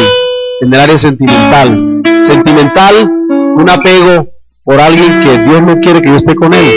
en 0.61 0.73
el 0.73 0.79
área 0.79 0.97
sentimental. 0.97 2.01
Sentimental, 2.23 3.09
un 3.29 3.69
apego 3.69 4.27
por 4.63 4.79
alguien 4.79 5.21
que 5.21 5.39
Dios 5.39 5.61
no 5.63 5.77
quiere 5.77 6.01
que 6.01 6.09
yo 6.09 6.17
esté 6.17 6.35
con 6.35 6.53
él. 6.53 6.71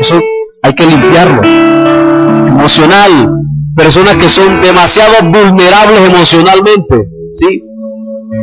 Eso 0.00 0.20
hay 0.62 0.72
que 0.74 0.86
limpiarlo. 0.86 1.42
Emocional, 1.42 3.32
personas 3.74 4.16
que 4.16 4.28
son 4.28 4.60
demasiado 4.62 5.14
vulnerables 5.24 6.08
emocionalmente, 6.08 7.08
¿sí? 7.34 7.60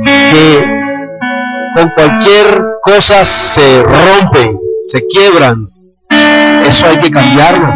Que 0.03 0.65
con 1.73 1.89
cualquier 1.95 2.63
cosa 2.83 3.23
se 3.23 3.81
rompen, 3.83 4.57
se 4.83 5.05
quiebran. 5.07 5.63
Eso 6.67 6.87
hay 6.87 6.99
que 6.99 7.09
cambiarlo, 7.09 7.67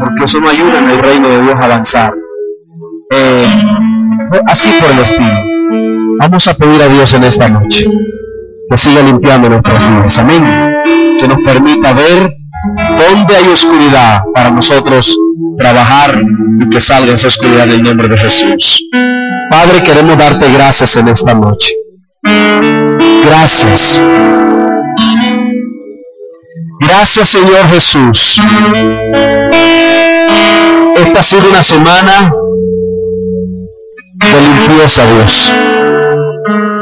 porque 0.00 0.24
eso 0.24 0.40
no 0.40 0.48
ayuda 0.48 0.78
en 0.78 0.90
el 0.90 0.98
reino 0.98 1.28
de 1.28 1.42
Dios 1.42 1.54
a 1.60 1.64
avanzar. 1.64 2.12
Eh, 3.10 3.62
así 4.46 4.70
por 4.80 4.90
el 4.90 4.98
estilo. 5.00 5.40
Vamos 6.18 6.48
a 6.48 6.54
pedir 6.54 6.82
a 6.82 6.88
Dios 6.88 7.12
en 7.14 7.24
esta 7.24 7.48
noche 7.48 7.86
que 8.68 8.76
siga 8.76 9.02
limpiando 9.02 9.48
nuestras 9.48 9.88
vidas. 9.88 10.18
Amén. 10.18 10.44
Que 11.18 11.28
nos 11.28 11.38
permita 11.44 11.92
ver 11.92 12.36
dónde 12.98 13.36
hay 13.36 13.48
oscuridad 13.52 14.22
para 14.34 14.50
nosotros 14.50 15.16
trabajar 15.56 16.20
y 16.60 16.68
que 16.68 16.80
salga 16.80 17.12
esa 17.12 17.28
oscuridad 17.28 17.70
en 17.70 17.82
nombre 17.82 18.08
de 18.08 18.16
Jesús. 18.16 18.82
Padre, 19.50 19.82
queremos 19.82 20.16
darte 20.16 20.50
gracias 20.52 20.96
en 20.96 21.08
esta 21.08 21.34
noche. 21.34 21.72
Gracias. 23.24 24.00
Gracias 26.80 27.28
Señor 27.30 27.68
Jesús. 27.70 28.40
Esta 30.96 31.20
ha 31.20 31.22
sido 31.22 31.48
una 31.48 31.62
semana 31.62 32.32
de 34.18 34.40
limpieza, 34.40 35.06
Dios, 35.06 35.52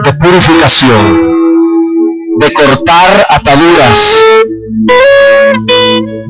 de 0.04 0.12
purificación, 0.14 1.32
de 2.38 2.52
cortar 2.52 3.26
ataduras, 3.28 4.24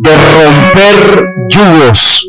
de 0.01 0.17
romper 0.35 1.25
yugos, 1.49 2.27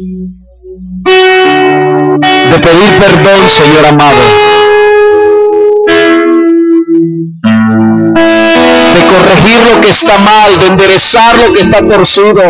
de 1.04 2.60
pedir 2.60 3.00
perdón, 3.00 3.50
Señor 3.50 3.86
amado, 3.86 4.18
de 8.96 9.02
corregir 9.08 9.60
lo 9.74 9.82
que 9.82 9.90
está 9.90 10.18
mal, 10.18 10.60
de 10.60 10.68
enderezar 10.68 11.36
lo 11.38 11.54
que 11.54 11.62
está 11.62 11.86
torcido. 11.86 12.42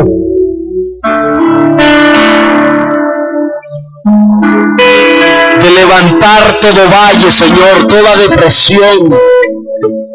de 5.61 5.71
levantar 5.71 6.59
todo 6.59 6.89
valle, 6.91 7.31
Señor, 7.31 7.87
toda 7.87 8.17
depresión, 8.17 9.09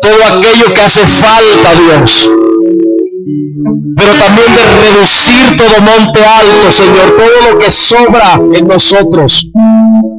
todo 0.02 0.24
aquello 0.28 0.72
que 0.72 0.80
hace 0.80 1.00
falta, 1.00 1.74
Dios. 1.74 2.30
Pero 3.96 4.14
también 4.14 4.46
de 4.54 4.64
reducir 4.86 5.56
todo 5.56 5.80
monte 5.80 6.20
alto, 6.24 6.72
Señor, 6.72 7.16
todo 7.16 7.52
lo 7.52 7.58
que 7.58 7.70
sobra 7.70 8.40
en 8.54 8.66
nosotros. 8.66 9.50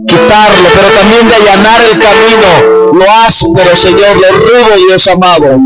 Quitarlo, 0.07 0.69
pero 0.75 0.87
también 0.99 1.27
de 1.27 1.35
allanar 1.35 1.81
el 1.81 1.99
camino, 1.99 2.93
lo 2.93 3.11
áspero, 3.25 3.75
Señor, 3.75 4.17
lo 4.17 4.37
rudo, 4.39 4.75
Dios 4.87 5.07
amado. 5.07 5.59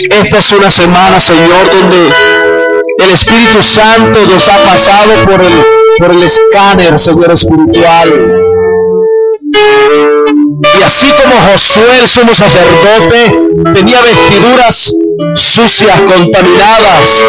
Esta 0.00 0.38
es 0.38 0.52
una 0.52 0.70
semana, 0.70 1.18
Señor, 1.18 1.70
donde 1.72 1.96
el 2.98 3.10
Espíritu 3.10 3.60
Santo 3.62 4.20
nos 4.32 4.48
ha 4.48 4.58
pasado 4.64 5.24
por 5.24 5.40
el, 5.40 5.52
por 5.98 6.12
el 6.12 6.22
escáner, 6.22 6.96
Señor 6.98 7.32
espiritual. 7.32 8.42
Y 10.62 10.82
así 10.82 11.06
como 11.20 11.34
Josué, 11.52 12.00
el 12.00 12.08
sumo 12.08 12.32
sacerdote, 12.32 13.40
tenía 13.74 14.00
vestiduras 14.02 14.92
sucias, 15.34 16.00
contaminadas, 16.02 17.24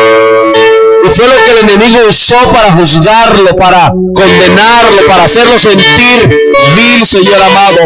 y 1.05 1.09
fue 1.09 1.25
lo 1.25 1.43
que 1.43 1.51
el 1.51 1.69
enemigo 1.69 1.99
usó 2.07 2.37
para 2.53 2.73
juzgarlo, 2.73 3.55
para 3.55 3.91
condenarlo, 4.13 5.07
para 5.07 5.23
hacerlo 5.23 5.57
sentir 5.57 6.29
vil, 6.75 7.05
Señor 7.05 7.41
amado. 7.41 7.79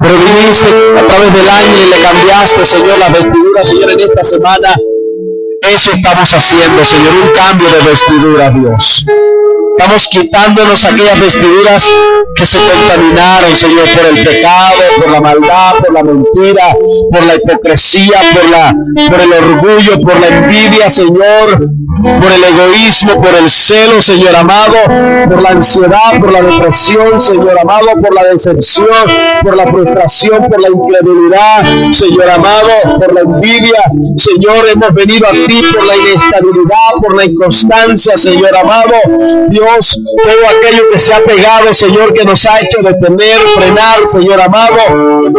Pero 0.00 0.14
viniste 0.18 0.68
a 0.96 1.06
través 1.06 1.32
del 1.32 1.48
año 1.48 1.76
y 1.84 1.90
le 1.90 2.00
cambiaste, 2.00 2.64
Señor, 2.64 2.98
las 2.98 3.12
vestiduras, 3.12 3.66
Señor, 3.66 3.90
en 3.90 4.00
esta 4.00 4.22
semana. 4.22 4.76
Eso 5.62 5.90
estamos 5.92 6.32
haciendo, 6.32 6.84
Señor, 6.84 7.14
un 7.24 7.30
cambio 7.34 7.68
de 7.68 7.90
vestidura, 7.90 8.50
Dios. 8.50 9.04
Estamos 9.76 10.08
quitándonos 10.08 10.84
aquellas 10.84 11.20
vestiduras 11.20 11.90
que 12.36 12.46
se 12.46 12.58
contaminaron, 12.58 13.56
Señor, 13.56 13.88
por 13.94 14.06
el 14.06 14.24
pecado, 14.24 14.80
por 14.98 15.10
la 15.10 15.20
maldad, 15.20 15.74
por 15.78 15.92
la 15.92 16.02
mentira, 16.04 16.64
por 17.10 17.24
la 17.24 17.34
hipocresía, 17.34 18.20
por, 18.34 18.50
la, 18.50 18.74
por 19.08 19.20
el 19.20 19.32
orgullo, 19.32 20.00
por 20.00 20.18
la 20.20 20.28
envidia, 20.28 20.88
Señor, 20.90 21.68
por 22.02 22.32
el 22.32 22.44
egoísmo, 22.44 23.20
por 23.20 23.34
el 23.34 23.50
celo, 23.50 24.00
Señor 24.00 24.34
amado, 24.36 24.76
por 25.28 25.42
la 25.42 25.50
ansiedad, 25.50 26.18
por 26.20 26.32
la 26.32 26.42
depresión, 26.42 27.20
Señor 27.20 27.58
amado, 27.58 27.88
por 28.00 28.14
la 28.14 28.24
decepción, 28.24 28.86
por 29.42 29.56
la 29.56 29.66
frustración, 29.66 30.46
por 30.48 30.60
la 30.60 30.68
incredulidad, 30.68 31.92
Señor 31.92 32.30
amado, 32.30 32.70
por 32.98 33.14
la 33.14 33.20
envidia. 33.20 33.82
Señor, 34.16 34.68
hemos 34.68 34.94
venido 34.94 35.26
a 35.26 35.30
ti 35.30 35.62
por 35.72 35.86
la 35.86 35.96
inestabilidad, 35.96 36.92
por 37.00 37.16
la 37.16 37.24
inconstancia, 37.24 38.16
Señor 38.16 38.56
amado. 38.56 38.94
Dios, 39.48 40.02
todo 40.22 40.58
aquello 40.58 40.84
que 40.92 40.98
se 40.98 41.14
ha 41.14 41.22
pegado, 41.22 41.74
Señor, 41.74 42.12
que 42.12 42.24
nos 42.24 42.46
ha 42.46 42.60
hecho 42.60 42.78
detener, 42.82 43.38
frenar, 43.54 44.06
Señor 44.06 44.40
amado, 44.40 44.76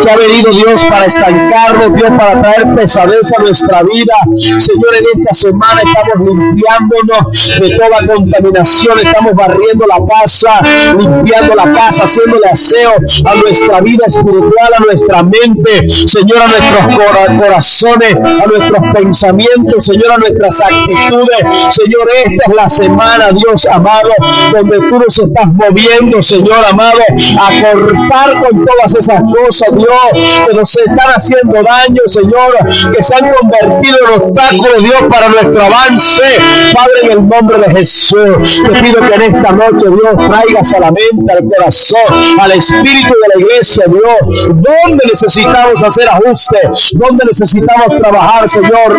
que 0.02 0.10
ha 0.10 0.18
venido 0.18 0.52
Dios 0.52 0.84
para 0.86 1.06
estancarnos, 1.06 1.94
Dios, 1.96 2.12
para 2.18 2.42
traer 2.42 2.76
pesadez 2.76 3.32
a 3.38 3.42
nuestra 3.42 3.84
vida. 3.84 4.14
Señor, 4.36 4.96
en 4.98 5.20
esta 5.20 5.34
semana 5.34 5.82
estamos 5.82 6.49
limpiándonos 6.50 7.60
de 7.60 7.78
toda 7.78 8.16
contaminación, 8.16 9.00
estamos 9.00 9.34
barriendo 9.36 9.86
la 9.88 9.98
casa, 10.06 10.62
limpiando 10.98 11.56
la 11.56 11.74
casa, 11.74 12.04
haciéndole 12.04 12.48
aseo 12.52 12.94
a 13.26 13.36
nuestra 13.36 13.82
vida 13.82 14.06
espiritual, 14.08 14.74
a 14.78 14.80
nuestra 14.80 15.24
mente, 15.24 15.90
Señor, 15.90 16.40
a 16.42 16.48
nuestros 16.48 17.40
corazones, 17.40 18.16
a 18.16 18.46
nuestros 18.46 18.94
pensamientos, 18.94 19.86
Señor, 19.86 20.12
a 20.12 20.18
nuestras 20.18 20.62
actitudes. 20.62 21.40
Señor, 21.72 22.10
esta 22.26 22.50
es 22.50 22.56
la 22.56 22.70
semana, 22.70 23.32
Dios 23.32 23.68
amado, 23.68 24.10
donde 24.52 24.80
tú 24.90 25.00
nos 25.00 25.18
estás 25.18 25.46
moviendo, 25.54 26.22
Señor 26.22 26.64
amado, 26.70 27.00
a 27.40 27.50
cortar 27.62 28.42
con 28.42 28.66
todas 28.66 28.96
esas 28.96 29.22
cosas, 29.22 29.70
Dios, 29.76 30.46
que 30.48 30.54
nos 30.54 30.78
están 30.78 31.12
haciendo 31.16 31.64
daño, 31.64 32.02
Señor, 32.06 32.58
que 32.96 33.04
se 33.04 33.16
han 33.16 33.32
convertido 33.32 33.98
en 34.08 34.22
obstáculos, 34.22 34.84
Dios, 34.84 35.04
para 35.10 35.30
nuestro 35.30 35.64
avance. 35.64 36.39
Padre, 36.74 36.94
en 37.04 37.12
el 37.12 37.28
nombre 37.28 37.58
de 37.58 37.76
Jesús, 37.76 38.64
te 38.64 38.82
pido 38.82 39.00
que 39.02 39.14
en 39.16 39.36
esta 39.36 39.52
noche, 39.52 39.88
Dios, 39.88 40.28
traigas 40.28 40.74
a 40.74 40.80
la 40.80 40.92
mente, 40.92 41.34
al 41.34 41.44
corazón, 41.44 42.40
al 42.40 42.52
espíritu 42.52 43.14
de 43.14 43.36
la 43.36 43.42
iglesia, 43.42 43.86
Dios, 43.88 44.48
donde 44.48 45.06
necesitamos 45.08 45.82
hacer 45.82 46.08
ajustes, 46.10 46.92
donde 46.94 47.26
necesitamos 47.26 48.00
trabajar, 48.00 48.48
Señor. 48.48 48.98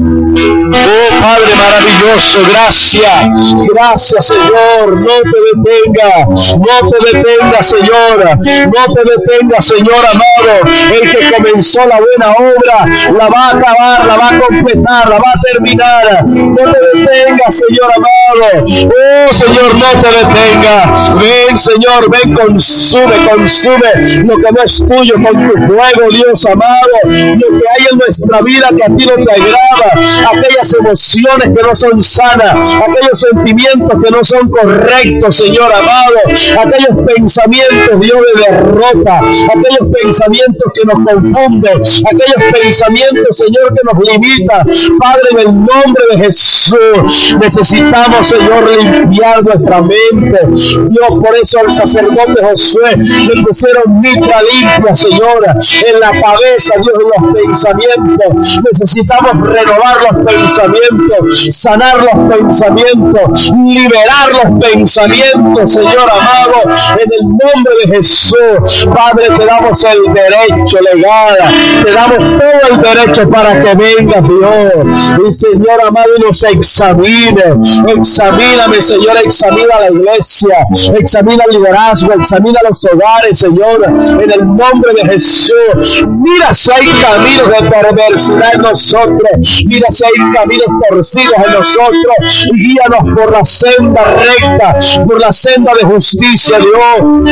Oh 0.00 1.10
Padre 1.20 1.52
maravilloso, 1.58 2.38
gracias, 2.50 3.54
gracias 3.74 4.26
Señor, 4.26 5.00
no 5.00 5.06
te 5.06 5.38
detenga, 5.50 6.26
no 6.28 6.90
te 6.90 7.16
detenga 7.16 7.62
Señor, 7.62 8.38
no 8.38 8.94
te 8.94 9.02
detenga 9.10 9.60
Señor 9.60 10.04
amado, 10.06 10.70
el 10.92 11.10
que 11.10 11.34
comenzó 11.34 11.84
la 11.86 11.98
buena 11.98 12.32
obra, 12.32 12.86
la 13.12 13.28
va 13.28 13.46
a 13.46 13.50
acabar, 13.50 14.06
la 14.06 14.16
va 14.16 14.28
a 14.28 14.40
completar, 14.40 15.08
la 15.08 15.18
va 15.18 15.30
a 15.30 15.40
terminar, 15.52 16.26
no 16.30 16.72
te 16.72 16.78
detenga 16.98 17.50
Señor 17.50 17.90
amado, 17.96 18.64
oh 18.64 19.34
Señor, 19.34 19.74
no 19.74 20.02
te 20.02 20.08
detenga, 20.08 21.14
ven 21.14 21.58
Señor, 21.58 22.10
ven, 22.10 22.34
consume, 22.34 23.14
consume 23.28 24.24
lo 24.24 24.36
que 24.36 24.52
no 24.52 24.62
es 24.64 24.78
tuyo 24.78 25.14
con 25.14 25.48
tu 25.48 25.54
fuego, 25.66 26.10
Dios 26.10 26.46
amado, 26.46 26.90
lo 27.04 27.10
que 27.10 27.64
hay 27.70 27.86
en 27.90 27.98
nuestra 27.98 28.40
vida 28.42 28.68
que 28.76 28.84
a 28.84 28.96
ti 28.96 29.06
no 29.06 29.24
te 29.24 29.32
agrada, 29.32 30.30
aquellas 30.30 30.74
emociones 30.74 31.48
que 31.56 31.62
no 31.62 31.74
son 31.74 32.02
sanas, 32.02 32.74
aquellos 32.74 33.20
sentimientos 33.20 33.90
que 34.02 34.10
no 34.10 34.24
son 34.24 34.48
correctos, 34.48 35.36
Señor 35.36 35.70
amado, 35.72 36.66
aquellos 36.66 37.14
pensamientos, 37.14 38.00
Dios, 38.00 38.20
de 38.34 38.50
derrota, 38.50 39.18
aquellos 39.18 39.96
pensamientos 40.02 40.72
que 40.74 40.84
nos 40.84 40.94
confunden, 40.94 41.80
aquellos 41.80 42.52
pensamientos, 42.52 43.36
Señor, 43.36 43.74
que 43.74 43.80
nos 43.84 44.12
limitan. 44.12 44.66
Padre, 44.98 45.22
en 45.32 45.38
el 45.38 45.46
nombre 45.46 46.04
de 46.10 46.24
Jesús, 46.24 47.36
necesitamos, 47.40 48.26
Señor, 48.26 48.70
limpiar 48.76 49.42
nuestra 49.42 49.82
mente. 49.82 50.38
Dios, 50.46 51.08
por 51.08 51.34
eso 51.40 51.60
el 51.66 51.72
sacerdote 51.72 52.42
Josué 52.42 52.96
le 52.96 53.42
pusieron 53.42 54.00
mitra 54.00 54.38
limpia, 54.42 54.94
Señora, 54.94 55.56
en 55.86 56.00
la 56.00 56.10
cabeza, 56.10 56.74
Dios, 56.76 56.98
de 56.98 57.04
los 57.04 57.34
pensamientos. 57.34 58.60
Necesitamos 58.64 59.48
renovar 59.48 59.96
los 60.02 60.24
pensamientos, 60.24 61.48
sanar 61.50 61.96
los 61.98 62.36
pensamientos, 62.38 63.52
liberar 63.66 64.30
los 64.30 64.70
pensamientos, 64.70 65.72
Señor 65.72 66.08
amado, 66.10 66.74
en 66.94 67.12
el 67.12 67.28
nombre 67.28 67.74
de 67.84 67.96
Jesús. 67.96 68.88
Padre, 68.94 69.28
te 69.38 69.46
damos 69.46 69.84
el 69.84 70.12
derecho 70.12 70.78
legal, 70.92 71.36
te 71.84 71.92
damos 71.92 72.18
todo 72.18 72.74
el 72.74 72.82
derecho 72.82 73.28
para 73.28 73.62
que 73.62 73.74
venga 73.74 74.20
Dios. 74.20 75.16
Y 75.26 75.32
Señor 75.32 75.80
amado, 75.86 75.99
nos 76.18 76.42
examine, 76.42 77.42
examíname, 77.88 78.82
Señor, 78.82 79.16
examina 79.24 79.80
la 79.80 79.90
iglesia, 79.90 80.66
examina 80.98 81.44
el 81.48 81.58
liderazgo, 81.58 82.12
examina 82.12 82.60
los 82.68 82.84
hogares, 82.84 83.38
Señor, 83.38 83.84
en 83.84 84.30
el 84.30 84.46
nombre 84.46 84.92
de 84.94 85.12
Jesús. 85.12 86.04
Mira 86.06 86.52
si 86.54 86.70
hay 86.70 86.86
caminos 87.00 87.48
de 87.48 87.70
perversidad 87.70 88.54
en 88.54 88.62
nosotros, 88.62 89.64
mira 89.66 89.86
si 89.90 90.04
hay 90.04 90.30
caminos 90.32 90.66
torcidos 90.88 91.34
en 91.46 91.52
nosotros, 91.52 92.48
y 92.52 92.68
guíanos 92.68 93.14
por 93.14 93.32
la 93.32 93.44
senda 93.44 94.02
recta, 94.04 94.78
por 95.06 95.20
la 95.20 95.32
senda 95.32 95.72
de 95.74 95.82
justicia, 95.82 96.58
Dios. 96.58 97.30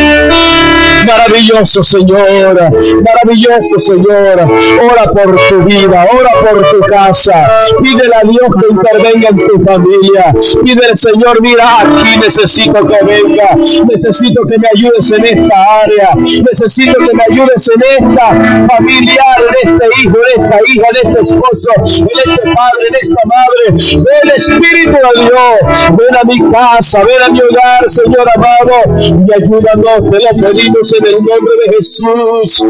Maravilloso, 1.07 1.83
Señor, 1.83 2.71
maravilloso, 3.03 3.79
Señor. 3.79 4.49
Ora 4.91 5.11
por 5.11 5.37
tu 5.49 5.63
vida, 5.65 6.07
ora 6.13 6.31
por 6.41 6.71
tu 6.71 6.81
casa. 6.81 7.49
Pídele 7.83 8.15
a 8.15 8.23
Dios 8.23 8.49
que 8.59 8.67
intervenga 8.71 9.29
en 9.29 9.39
tu 9.39 9.61
familia. 9.61 10.35
Pídele, 10.65 10.97
Señor, 10.97 11.41
mira, 11.41 11.81
aquí 11.81 12.19
necesito 12.19 12.87
que 12.87 13.05
venga. 13.05 13.57
Necesito 13.89 14.43
que 14.47 14.59
me 14.59 14.69
ayudes 14.75 15.11
en 15.13 15.25
esta 15.25 15.81
área. 15.83 16.15
Necesito 16.15 16.99
que 16.99 17.15
me 17.15 17.23
ayudes 17.31 17.71
en 17.75 17.83
esta 17.83 18.29
familiar, 18.69 19.39
en 19.63 19.75
este 19.75 19.87
hijo, 20.01 20.17
en 20.19 20.43
esta 20.43 20.59
hija, 20.67 20.87
en 20.91 21.09
este 21.09 21.21
esposo, 21.21 21.71
en 22.01 22.33
este 22.33 22.43
padre, 22.43 22.89
en 22.89 22.97
esta 23.01 23.23
madre. 23.27 24.05
Ven 24.05 24.37
Espíritu 24.37 24.93
de 24.93 25.23
Dios. 25.23 25.97
Ven 25.97 26.17
a 26.17 26.25
mi 26.25 26.53
casa, 26.53 27.05
ven 27.05 27.23
a 27.23 27.29
mi 27.31 27.41
hogar, 27.41 27.89
Señor 27.89 28.27
amado. 28.35 28.99
Y 28.99 29.43
ayúdanos, 29.43 30.11
te 30.11 30.19
lo 30.19 30.49
pedimos 30.49 30.93
en 30.95 31.07
el 31.07 31.15
nombre 31.15 31.55
de 31.67 31.77
Jesús. 31.77 32.65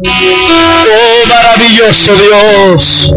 Oh, 0.00 1.26
maravilloso 1.26 2.12
Dios, 2.14 3.14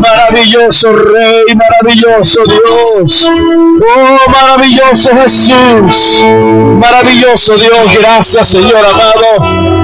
maravilloso 0.00 0.92
Rey, 0.92 1.44
maravilloso 1.54 2.44
Dios, 2.46 3.28
oh, 3.28 4.30
maravilloso 4.30 5.10
Jesús, 5.22 6.24
maravilloso 6.80 7.58
Dios, 7.58 7.98
gracias 8.00 8.48
Señor 8.48 8.86
amado. 8.86 9.78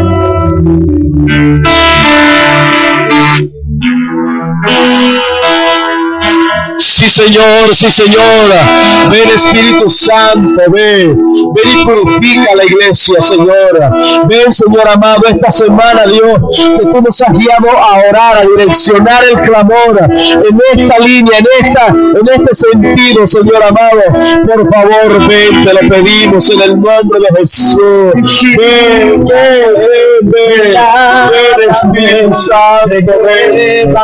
Sí, 7.05 7.11
Señor, 7.11 7.75
sí, 7.75 7.91
Señora. 7.91 9.09
Ven, 9.11 9.29
Espíritu 9.35 9.91
Santo, 9.91 10.63
ven. 10.71 11.15
Ven 11.55 11.81
y 11.81 11.85
purifica 11.85 12.55
la 12.55 12.65
iglesia, 12.65 13.21
Señora. 13.21 13.93
Ven, 14.27 14.51
Señor 14.51 14.89
amado, 14.89 15.23
esta 15.29 15.51
semana, 15.51 16.07
Dios, 16.07 16.41
que 16.79 16.87
tú 16.87 17.03
nos 17.03 17.21
has 17.21 17.33
guiado 17.33 17.71
a 17.71 18.09
orar, 18.09 18.39
a 18.39 18.41
direccionar 18.43 19.23
el 19.25 19.39
clamor 19.43 20.01
en 20.01 20.81
esta 20.81 20.99
línea, 20.99 21.39
en 21.39 21.47
esta, 21.67 21.89
en 21.89 22.41
este 22.41 22.55
sentido, 22.55 23.27
Señor 23.27 23.63
amado. 23.63 24.01
Por 24.47 24.73
favor, 24.73 25.29
ven, 25.29 25.65
te 25.65 25.75
lo 25.75 25.81
pedimos 25.81 26.49
en 26.51 26.63
el 26.63 26.81
nombre 26.81 27.21
de 27.21 27.41
Jesús. 27.41 28.13
Ven, 28.57 29.25
ven, 29.25 29.75
ven, 29.77 30.33
ven. 30.33 31.71
Espíritu 31.71 32.35
Santo, 32.35 33.13
ven, 33.23 33.95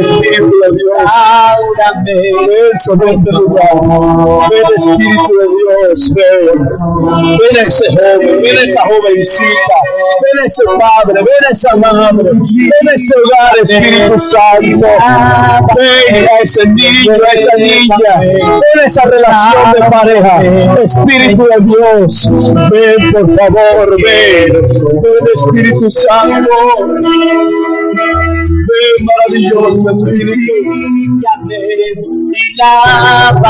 Espíritu 0.00 0.20
de 0.20 0.68
Dios. 0.72 1.12
Ven 2.46 2.78
sobre 2.84 3.10
este 3.12 3.32
lugar. 3.32 3.74
Ven 4.50 4.62
Espíritu 4.76 5.32
de 5.40 5.46
Dios, 5.56 6.12
ven. 6.14 6.58
Ven 7.38 7.66
ese 7.66 7.86
joven, 7.92 8.42
ven 8.42 8.56
esa 8.64 8.82
jovencita. 8.82 9.78
Ven 10.22 10.44
ese 10.46 10.64
padre, 10.78 11.14
ven 11.14 11.50
esa 11.50 11.76
madre. 11.76 12.30
Ven 12.32 12.94
ese 12.94 13.14
hogar, 13.18 13.58
Espíritu 13.62 14.18
Santo. 14.18 14.88
Ven 15.76 16.26
a 16.28 16.38
ese 16.42 16.66
niño, 16.66 17.12
a 17.12 17.32
esa 17.38 17.56
niña. 17.56 18.20
Ven 18.20 18.84
esa 18.86 19.02
relación 19.04 19.72
de 19.72 19.80
pareja. 19.90 20.42
Espíritu 20.82 21.44
de 21.44 21.58
Dios, 21.64 22.30
ven 22.70 23.12
por 23.12 23.36
favor, 23.36 23.96
ven. 24.02 24.52
Ven 24.52 25.24
Espíritu 25.34 25.90
Santo. 25.90 26.50
Ven 28.70 28.96
maravilloso 29.04 29.90
Espíritu. 29.90 30.52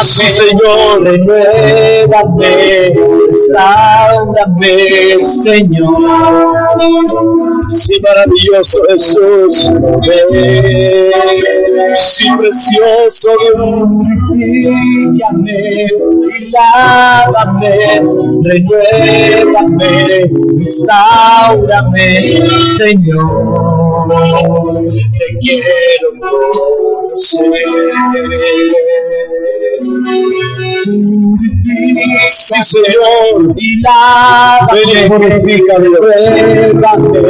Sí, 0.02 0.28
Señor, 0.30 1.02
renuévame, 1.02 2.92
restaurame, 3.26 5.22
Señor. 5.22 5.96
Sí, 7.68 8.00
maravilloso 8.02 8.78
Jesús, 8.88 9.70
ven. 10.06 11.10
Sí, 11.94 12.28
precioso 12.38 13.30
Dios, 13.42 13.94
lávame, 16.52 18.02
renuévame, 18.44 20.30
restaurame, 20.58 22.08
Señor. 22.76 23.89
Te 24.10 25.38
quiero 25.40 26.08
conocer. 26.20 27.50
Sí, 32.28 32.54
Señor, 32.62 33.54
y 33.56 33.80
lávame, 33.80 35.08
purifícame, 35.08 35.88
renuévame, 36.00 37.20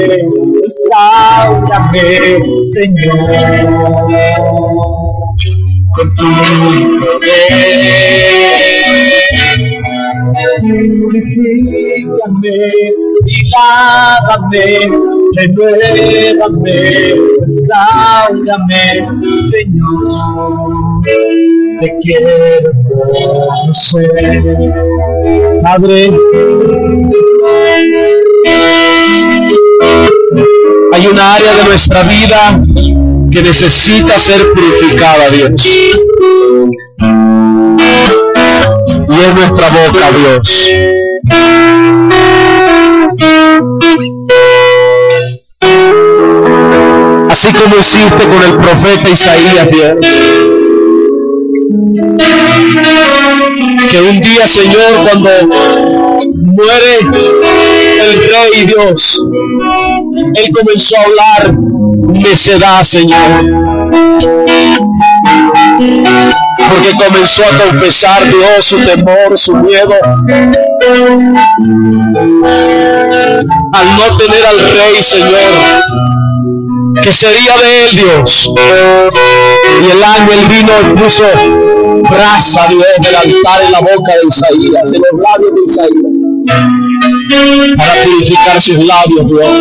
restaurame, 0.62 2.04
Señor. 2.72 3.18
Con 5.96 6.08
tu 6.14 6.24
poder, 7.00 7.50
purifícame 10.60 12.56
y 13.26 13.50
lávame, 13.50 14.66
renuévame, 15.36 16.80
restaurame, 17.40 18.84
Señor. 19.50 20.70
Te 21.80 21.88
quiero 22.02 22.70
conocer, 22.88 24.42
Padre. 25.62 26.00
Hay 30.92 31.06
una 31.06 31.34
área 31.34 31.54
de 31.54 31.64
nuestra 31.64 32.02
vida 32.02 32.62
que 33.30 33.42
necesita 33.42 34.18
ser 34.18 34.52
purificada, 34.52 35.30
Dios. 35.30 35.62
Y 39.10 39.20
es 39.20 39.34
nuestra 39.34 39.68
boca, 39.70 40.10
Dios. 40.12 40.70
Así 47.30 47.52
como 47.52 47.76
hiciste 47.76 48.24
con 48.28 48.42
el 48.42 48.56
profeta 48.56 49.10
Isaías, 49.10 49.68
Dios. 49.70 49.96
Que 53.88 54.00
un 54.00 54.20
día, 54.20 54.46
Señor, 54.46 55.04
cuando 55.04 55.30
muere 55.48 56.98
el 58.00 58.14
rey 58.28 58.66
Dios, 58.66 59.24
él 60.34 60.50
comenzó 60.54 60.96
a 60.96 61.02
hablar 61.02 61.58
necedad, 62.12 62.82
Señor. 62.84 63.44
Porque 66.70 66.92
comenzó 66.96 67.42
a 67.44 67.58
confesar 67.58 68.24
Dios 68.28 68.64
su 68.64 68.76
temor, 68.84 69.36
su 69.36 69.54
miedo. 69.56 69.94
Al 73.72 73.96
no 73.96 74.16
tener 74.16 74.46
al 74.46 74.58
rey, 74.58 75.02
Señor, 75.02 75.82
que 77.02 77.12
sería 77.12 77.56
de 77.58 77.84
él 77.84 77.96
Dios. 77.96 78.52
Y 79.82 79.90
el 79.90 80.02
ángel 80.02 80.46
vino 80.48 80.72
y 80.80 80.84
puso 81.00 81.24
brasa, 82.08 82.66
Dios, 82.68 82.86
del 83.00 83.14
altar 83.14 83.62
en 83.64 83.72
la 83.72 83.80
boca 83.80 84.12
de 84.12 84.28
Isaías, 84.28 84.92
en 84.92 85.02
los 85.10 85.20
labios 85.20 85.52
de 85.54 85.60
Isaías, 85.66 86.20
para 87.76 87.94
purificar 88.04 88.60
sus 88.60 88.86
labios, 88.86 89.26
Dios. 89.26 89.56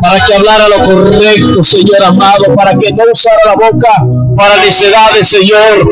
Para 0.00 0.24
que 0.24 0.34
hablara 0.34 0.68
lo 0.68 0.84
correcto, 0.84 1.62
Señor 1.62 2.02
amado, 2.04 2.54
para 2.54 2.78
que 2.78 2.92
no 2.92 3.04
usara 3.12 3.38
la 3.46 3.54
boca 3.54 3.90
para 4.36 4.56
necedades, 4.56 5.28
Señor, 5.28 5.88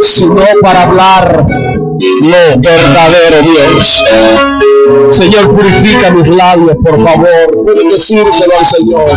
sino 0.00 0.42
para 0.62 0.82
hablar 0.84 1.46
lo 2.20 2.60
verdadero, 2.60 3.42
Dios. 3.42 4.02
Señor, 5.10 5.54
purifica 5.54 6.10
mis 6.10 6.26
labios, 6.28 6.76
por 6.82 7.02
favor. 7.02 7.64
Pueden 7.64 7.90
decírselo 7.90 8.58
al 8.58 8.66
Señor. 8.66 9.10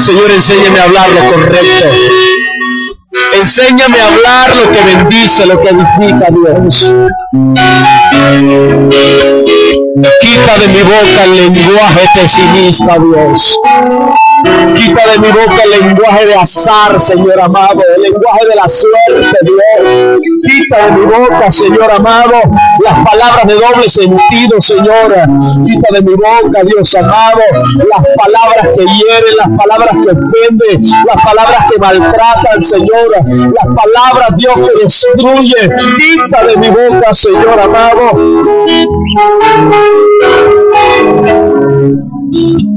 Señor, 0.00 0.30
enséñame 0.30 0.78
a 0.78 0.84
hablar 0.84 1.10
lo 1.10 1.32
correcto. 1.32 1.86
Enséñame 3.38 3.98
a 4.00 4.08
hablar 4.08 4.56
lo 4.56 4.72
que 4.72 4.96
bendice, 4.96 5.46
lo 5.46 5.60
que 5.60 5.68
edifica, 5.68 6.28
Dios. 6.30 6.94
Quita 9.94 10.58
de 10.58 10.68
mi 10.68 10.82
boca 10.82 11.24
el 11.24 11.54
lenguaje 11.54 12.04
pesimista, 12.16 12.98
Dios. 12.98 13.56
Quita 14.74 15.02
de 15.12 15.18
mi 15.18 15.28
boca 15.28 15.62
el 15.64 15.86
lenguaje 15.86 16.26
de 16.26 16.34
azar, 16.34 17.00
Señor 17.00 17.40
amado, 17.40 17.80
el 17.96 18.02
lenguaje 18.02 18.46
de 18.48 18.54
la 18.54 18.68
suerte, 18.68 19.38
Dios. 19.42 20.20
Quita 20.46 20.86
de 20.86 20.92
mi 20.92 21.06
boca, 21.06 21.50
Señor 21.50 21.90
amado, 21.90 22.34
las 22.84 22.98
palabras 23.04 23.46
de 23.46 23.54
doble 23.54 23.88
sentido, 23.88 24.60
Señora. 24.60 25.26
Quita 25.64 25.94
de 25.94 26.02
mi 26.02 26.14
boca, 26.14 26.62
Dios 26.64 26.94
amado, 26.94 27.40
las 27.52 28.06
palabras 28.16 28.68
que 28.76 28.84
hieren, 28.84 29.36
las 29.38 29.48
palabras 29.56 29.90
que 29.90 30.10
ofenden, 30.10 30.82
las 31.06 31.24
palabras 31.24 31.66
que 31.70 31.78
maltratan, 31.78 32.62
Señora. 32.62 33.20
Las 33.24 33.66
palabras, 33.74 34.36
Dios, 34.36 34.54
que 34.54 34.82
destruye. 34.82 35.70
Quita 35.96 36.44
de 36.44 36.56
mi 36.56 36.68
boca, 36.68 37.14
Señor 37.14 37.60
amado 37.60 38.44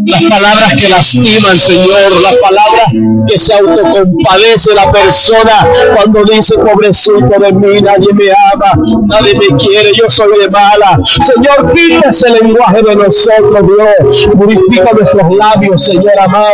las 0.06 0.24
palabras 0.24 0.76
que 0.76 0.88
lastiman, 0.88 1.58
Señor, 1.58 2.22
las 2.22 2.36
palabras 2.36 2.92
que 3.28 3.38
se 3.38 3.54
autocompadece 3.54 4.74
la 4.74 4.92
persona 4.92 5.68
cuando 5.96 6.24
dice, 6.24 6.56
pobrecito 6.58 7.40
de 7.40 7.52
mí, 7.52 7.82
nadie 7.82 8.14
me 8.14 8.30
ama, 8.54 8.74
nadie 9.08 9.34
me 9.36 9.58
quiere, 9.58 9.92
yo 9.94 10.06
soy 10.08 10.30
de 10.42 10.50
mala. 10.50 11.00
Señor, 11.04 11.72
quita 11.72 12.10
ese 12.10 12.30
lenguaje 12.30 12.82
de 12.84 12.96
nosotros, 12.96 13.66
Dios. 13.68 14.30
Purifica 14.38 14.92
nuestros 14.94 15.36
labios, 15.36 15.84
Señor 15.84 16.20
amado. 16.20 16.54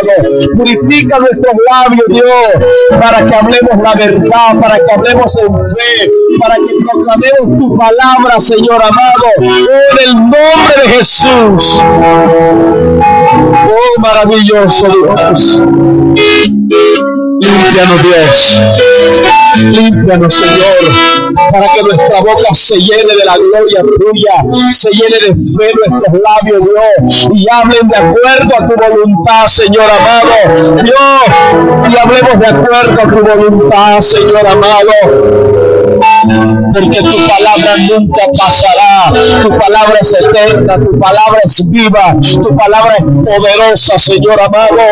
Purifica 0.58 1.20
nuestros 1.20 1.54
labios, 1.70 2.06
Dios, 2.10 3.00
para 3.00 3.30
que 3.30 3.36
hablemos 3.36 3.84
la 3.84 3.94
verdad, 3.94 4.60
para 4.60 4.78
que 4.78 4.92
hablemos 4.92 5.36
en 5.38 5.54
fe, 5.54 6.12
para 6.40 6.56
que 6.56 6.74
proclamemos 6.92 7.58
tu 7.58 7.78
palabra, 7.78 8.40
Señor 8.40 8.82
amado, 8.82 9.26
en 9.38 10.08
el 10.08 10.16
nombre 10.16 10.84
de 10.84 10.90
Jesús. 10.90 11.80
Oh, 13.66 14.02
maravilloso 14.02 14.88
Dios. 14.90 15.64
Límpianos 17.40 18.04
Dios. 18.04 18.62
Límpianos 19.58 20.34
Señor. 20.34 21.34
Para 21.52 21.68
que 21.74 21.84
nuestra 21.84 22.20
boca 22.22 22.54
se 22.54 22.80
llene 22.80 23.16
de 23.16 23.26
la 23.26 23.38
gloria 23.38 23.82
tuya. 23.82 24.72
Se 24.72 24.90
llene 24.92 25.18
de 25.20 25.36
fe 25.36 25.72
nuestros 25.76 26.22
labios 26.22 26.62
Dios. 26.62 27.30
Y 27.34 27.48
hablen 27.50 27.88
de 27.88 27.98
acuerdo 27.98 28.56
a 28.60 28.68
tu 28.68 28.74
voluntad 28.76 29.48
Señor 29.48 29.86
amado. 29.86 30.76
Dios. 30.84 31.92
Y 31.92 31.98
hablemos 31.98 32.40
de 32.40 32.48
acuerdo 32.48 33.02
a 33.02 33.14
tu 33.14 33.24
voluntad 33.24 34.00
Señor 34.00 34.48
amado 34.48 35.62
porque 36.74 37.02
tu 37.02 37.28
palabra 37.28 37.78
nunca 37.89 38.22
pasará, 38.38 39.12
tu 39.44 39.50
palabra 39.50 39.98
es 40.02 40.13
eterna, 40.13 40.80
tu 40.80 40.98
palabra 41.00 41.39
es 41.44 41.70
viva, 41.70 42.16
tu 42.22 42.56
palabra 42.56 42.96
es 42.98 43.04
poderosa, 43.26 44.00
Señor 44.00 44.39
amado. 44.42 44.84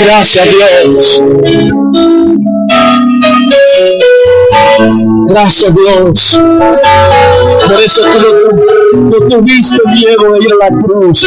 Gracias 0.00 0.46
Dios. 0.50 1.22
Gracias 5.28 5.74
Dios. 5.74 6.40
Por 7.46 7.80
eso 7.82 8.02
tú 8.02 8.98
no, 8.98 9.16
tuviste 9.28 9.76
miedo 9.86 10.32
de 10.32 10.38
ir 10.44 10.52
a 10.60 10.70
la 10.70 10.76
cruz. 10.76 11.26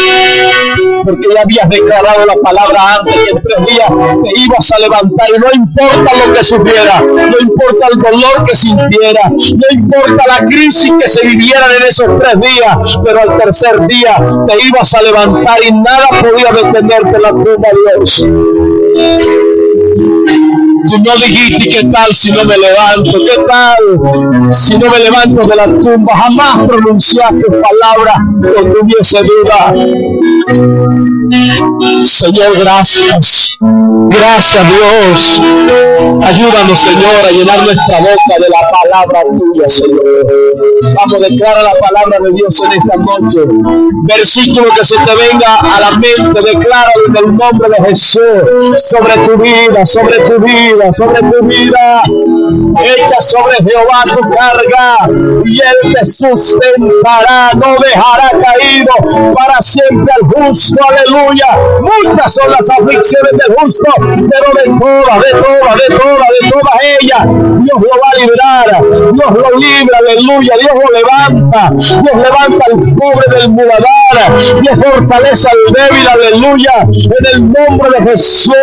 Porque 1.05 1.27
ya 1.33 1.41
habías 1.41 1.69
declarado 1.69 2.25
la 2.25 2.35
palabra 2.35 2.95
antes 2.95 3.15
que 3.15 3.29
en 3.31 3.41
tres 3.41 3.65
días 3.67 3.89
te 4.23 4.41
ibas 4.41 4.71
a 4.71 4.79
levantar. 4.79 5.27
Y 5.35 5.39
no 5.39 5.47
importa 5.53 6.11
lo 6.25 6.33
que 6.33 6.43
sufriera, 6.43 7.01
no 7.01 7.39
importa 7.39 7.87
el 7.91 7.99
dolor 7.99 8.45
que 8.45 8.55
sintiera, 8.55 9.29
no 9.29 9.67
importa 9.71 10.23
la 10.27 10.45
crisis 10.45 10.93
que 10.99 11.09
se 11.09 11.25
viviera 11.25 11.65
en 11.77 11.83
esos 11.87 12.07
tres 12.19 12.39
días, 12.39 12.99
pero 13.03 13.21
al 13.21 13.37
tercer 13.37 13.87
día 13.87 14.17
te 14.47 14.67
ibas 14.67 14.93
a 14.93 15.01
levantar 15.01 15.57
y 15.67 15.71
nada 15.71 16.07
podía 16.21 16.51
detenerte 16.51 17.15
en 17.15 17.21
la 17.21 17.29
tumba, 17.29 17.69
Dios. 17.95 18.27
Tú 20.87 20.97
no 21.03 21.15
dijiste 21.25 21.69
qué 21.69 21.85
tal 21.85 22.13
si 22.13 22.31
no 22.31 22.43
me 22.45 22.57
levanto, 22.57 23.11
qué 23.11 23.43
tal 23.47 24.53
si 24.53 24.77
no 24.77 24.89
me 24.89 24.99
levanto 24.99 25.45
de 25.45 25.55
la 25.55 25.65
tumba. 25.65 26.15
Jamás 26.15 26.67
pronunciaste 26.67 27.43
palabras 27.49 28.17
que 28.41 28.69
tuviese 28.69 29.17
duda. 29.23 29.73
Señor, 32.03 32.57
gracias. 32.59 33.57
Gracias 34.09 34.65
Dios. 34.67 35.41
Ayúdanos, 36.23 36.79
Señor, 36.79 37.25
a 37.25 37.31
llenar 37.31 37.63
nuestra 37.63 37.99
boca 37.99 38.35
de 38.39 38.49
la 38.49 38.71
palabra 38.71 39.21
tuya, 39.37 39.69
Señor. 39.69 40.01
Vamos, 40.95 41.29
declara 41.29 41.61
la 41.63 41.73
palabra 41.79 42.17
de 42.23 42.31
Dios 42.31 42.59
en 42.65 42.71
esta 42.71 42.95
noche. 42.97 43.39
Versículo 44.07 44.69
que 44.75 44.85
se 44.85 44.95
te 44.95 45.15
venga 45.15 45.55
a 45.55 45.79
la 45.79 45.91
mente, 45.91 46.41
declara 46.41 46.89
en 47.07 47.17
el 47.17 47.37
nombre 47.37 47.69
de 47.69 47.89
Jesús 47.89 48.21
sobre 48.77 49.13
tu 49.27 49.37
vida, 49.37 49.85
sobre 49.85 50.17
tu 50.19 50.39
vida, 50.39 50.68
sobre 50.91 51.19
tu 51.21 51.45
vida. 51.45 52.03
Echa 52.83 53.21
sobre 53.21 53.55
Jehová 53.57 54.03
tu 54.05 54.21
carga 54.29 54.97
y 55.45 55.59
él 55.59 55.93
te 55.93 56.05
sustentará, 56.05 57.51
no 57.55 57.75
dejará 57.77 58.31
caído 58.31 59.33
para 59.35 59.61
siempre 59.61 60.13
al 60.15 60.27
justo. 60.29 60.75
Aleluya. 60.87 61.47
Muchas 61.81 62.33
son 62.33 62.51
las 62.51 62.69
aflicciones 62.69 63.31
del 63.31 63.55
justo, 63.57 63.91
pero 63.99 64.53
de 64.53 64.79
todas, 64.79 65.19
de 65.23 65.31
todas, 65.31 65.75
de 65.75 65.95
todas, 65.97 66.27
de 66.41 66.49
todas 66.49 66.75
ellas, 67.01 67.25
Dios 67.63 67.79
lo 67.79 67.99
va 67.99 68.09
a 68.09 68.19
librar. 68.19 68.81
Dios 69.13 69.31
lo 69.31 69.59
libra, 69.59 69.97
aleluya. 69.97 70.53
Dios 70.59 70.73
lo 70.73 70.87
levanta. 70.99 71.71
Dios 71.73 72.15
levanta 72.15 72.65
al 72.71 72.95
pobre 72.95 73.39
del 73.39 73.51
muladar. 73.51 74.61
Dios 74.61 74.79
fortalece 74.79 75.47
al 75.49 75.73
débil, 75.73 76.07
aleluya. 76.07 76.71
En 76.81 77.25
el 77.33 77.51
nombre 77.51 77.89
de 77.99 78.11
Jesús. 78.11 78.53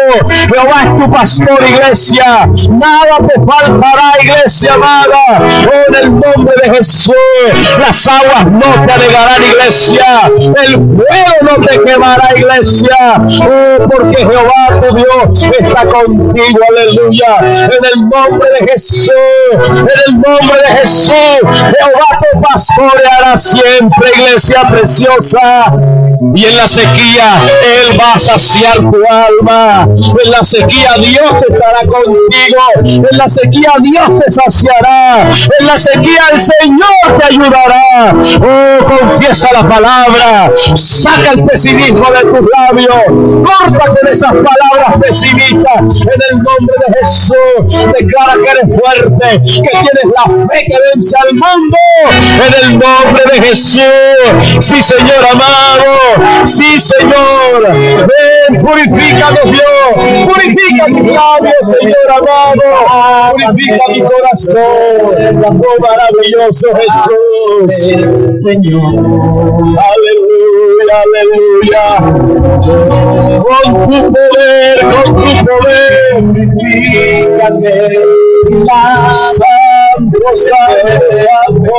Jehová 0.52 0.82
es 0.84 1.04
tu 1.04 1.10
pastor, 1.10 1.58
iglesia. 1.68 1.95
Nada 1.96 3.18
te 3.26 3.40
faltará, 3.46 4.12
iglesia 4.20 4.74
amada. 4.74 5.16
En 5.88 5.94
el 5.94 6.10
nombre 6.10 6.54
de 6.62 6.76
Jesús. 6.76 7.14
Las 7.78 8.06
aguas 8.06 8.44
no 8.44 8.86
te 8.86 8.92
anegarán, 8.92 9.42
iglesia. 9.42 10.30
El 10.62 10.74
fuego 10.74 11.36
no 11.42 11.66
te 11.66 11.80
quemará, 11.84 12.34
iglesia. 12.36 12.96
Oh, 13.16 13.88
porque 13.88 14.18
Jehová 14.18 14.80
tu 14.80 14.94
Dios 14.94 15.42
está 15.58 15.84
contigo, 15.86 16.58
aleluya. 16.68 17.38
En 17.64 17.84
el 17.94 18.08
nombre 18.10 18.48
de 18.60 18.72
Jesús. 18.72 19.10
En 19.54 19.88
el 20.06 20.20
nombre 20.20 20.58
de 20.68 20.76
Jesús. 20.80 21.12
Jehová 21.42 22.20
te 22.20 22.40
pastoreará 22.40 23.38
siempre, 23.38 24.10
iglesia 24.16 24.62
preciosa. 24.68 25.72
Y 26.34 26.44
en 26.44 26.56
la 26.56 26.68
sequía 26.68 27.42
Él 27.90 28.00
va 28.00 28.14
a 28.14 28.18
saciar 28.18 28.78
tu 28.78 29.02
alma. 29.08 29.88
En 30.24 30.30
la 30.30 30.44
sequía 30.44 30.94
Dios 30.96 31.30
estará 31.48 31.85
contigo. 31.86 33.06
En 33.10 33.18
la 33.18 33.28
sequía 33.28 33.72
Dios 33.80 34.10
te 34.24 34.30
saciará. 34.30 35.30
En 35.58 35.66
la 35.66 35.78
sequía 35.78 36.22
el 36.32 36.42
Señor 36.42 37.18
te 37.18 37.24
ayudará. 37.24 38.14
Oh, 38.40 38.84
confiesa 38.84 39.48
la 39.52 39.68
palabra. 39.68 40.52
Saca 40.74 41.32
el 41.32 41.44
pesimismo 41.44 42.06
de 42.10 42.20
tus 42.20 42.48
labios. 42.56 43.46
Corta 43.46 43.86
con 43.86 44.08
esas 44.10 44.32
palabras 44.32 44.98
pesimistas. 45.00 46.00
En 46.00 46.20
el 46.30 46.36
nombre 46.36 46.76
de 46.86 46.98
Jesús. 47.00 47.86
Declara 47.92 48.34
que 48.34 48.50
eres 48.50 48.76
fuerte. 48.76 49.42
Que 49.42 49.70
tienes 49.70 50.06
la 50.14 50.24
fe 50.24 50.64
que 50.66 50.76
vence 50.94 51.16
al 51.18 51.34
mundo. 51.34 51.78
En 52.46 52.64
el 52.64 52.78
nombre 52.78 53.22
de 53.32 53.48
Jesús. 53.48 53.80
Sí, 54.60 54.82
Señor 54.82 55.26
amado. 55.32 56.46
Sí, 56.46 56.80
Señor. 56.80 57.68
Ven, 57.72 58.64
purifícanos, 58.64 59.44
Dios. 59.44 60.26
Purifica 60.26 60.88
mis 60.88 61.12
labios, 61.12 61.75
Señor 61.80 62.10
amado. 62.10 62.66
Purifica 63.32 63.84
mi 63.88 64.00
corazón. 64.00 64.64
Oh, 65.44 65.76
maravilloso 65.80 66.68
Jesús. 66.76 67.74
Señor. 68.42 68.92
Aleluya, 69.92 70.96
aleluya. 71.04 71.86
Con 73.42 73.64
tu 73.84 74.12
poder, 74.12 74.76
con 74.80 75.08
tu 75.16 75.28
poder, 75.44 76.22
vivifícame. 76.22 77.74
Santo, 79.96 80.20
santo, 81.10 81.72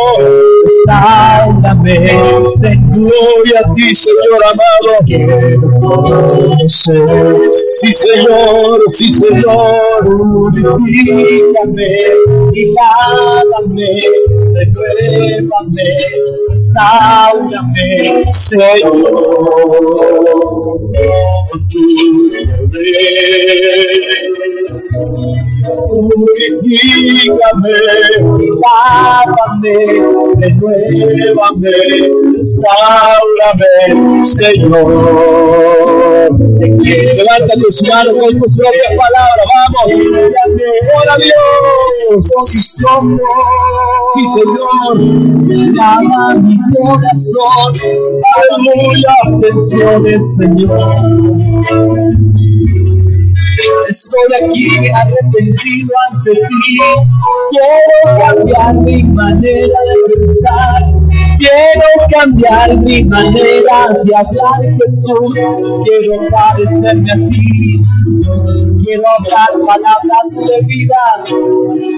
sálvame. 0.87 1.97
Gloria 2.91 3.59
a 3.63 3.65
ti, 3.75 3.93
Señor 3.93 4.41
amado. 4.43 4.91
Sí, 6.67 7.93
Señor, 7.93 8.81
sí, 8.87 9.13
Señor. 9.13 10.01
Vivifícame 10.83 11.91
y 12.53 12.73
lávame, 12.73 14.01
renuévame, 14.55 15.87
restaurame, 16.49 17.87
Señor. 18.31 19.27
Tu 21.69 21.79
Purifícame, 26.07 27.77
lávame, 28.61 29.75
renuévame, 30.39 31.77
restaurame, 32.33 33.73
Señor. 34.23 34.87
Levanta 37.17 37.53
tus 37.61 37.77
manos 37.89 38.13
con 38.19 38.31
tus 38.39 38.51
propias 38.57 38.93
palabras, 38.97 39.45
vamos. 39.53 39.87
Ora 41.01 41.15
Dios. 41.17 42.31
Sí, 42.45 42.59
Sí, 44.13 44.21
Señor. 44.29 44.95
Lava 45.75 46.35
mi 46.35 46.57
corazón. 46.73 47.71
Aleluya. 48.37 49.15
Bendiciones, 49.39 50.35
Señor. 50.35 50.95
Estoy 53.89 54.29
aquí 54.43 54.89
arrepentido 54.89 55.93
ante 56.11 56.31
ti. 56.31 56.77
Quiero 57.51 58.17
cambiar 58.19 58.75
mi 58.75 59.03
manera 59.03 59.79
de 59.87 60.15
pensar. 60.15 60.81
Quiero 61.37 61.87
cambiar 62.11 62.77
mi 62.77 63.03
manera 63.03 63.89
de 64.03 64.15
hablar, 64.15 64.61
Jesús. 64.61 65.33
Quiero 65.83 66.29
parecerme 66.31 67.11
a 67.11 67.15
ti. 67.29 67.83
Quiero 68.83 69.03
hablar 69.19 69.49
palabras 69.65 70.29
de 70.35 70.65
vida, 70.65 71.03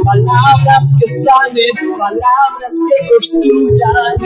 palabras 0.04 0.96
que 1.00 1.08
sanen, 1.08 1.76
palabras 1.98 2.76
que 2.88 2.96
construyan, 3.10 4.18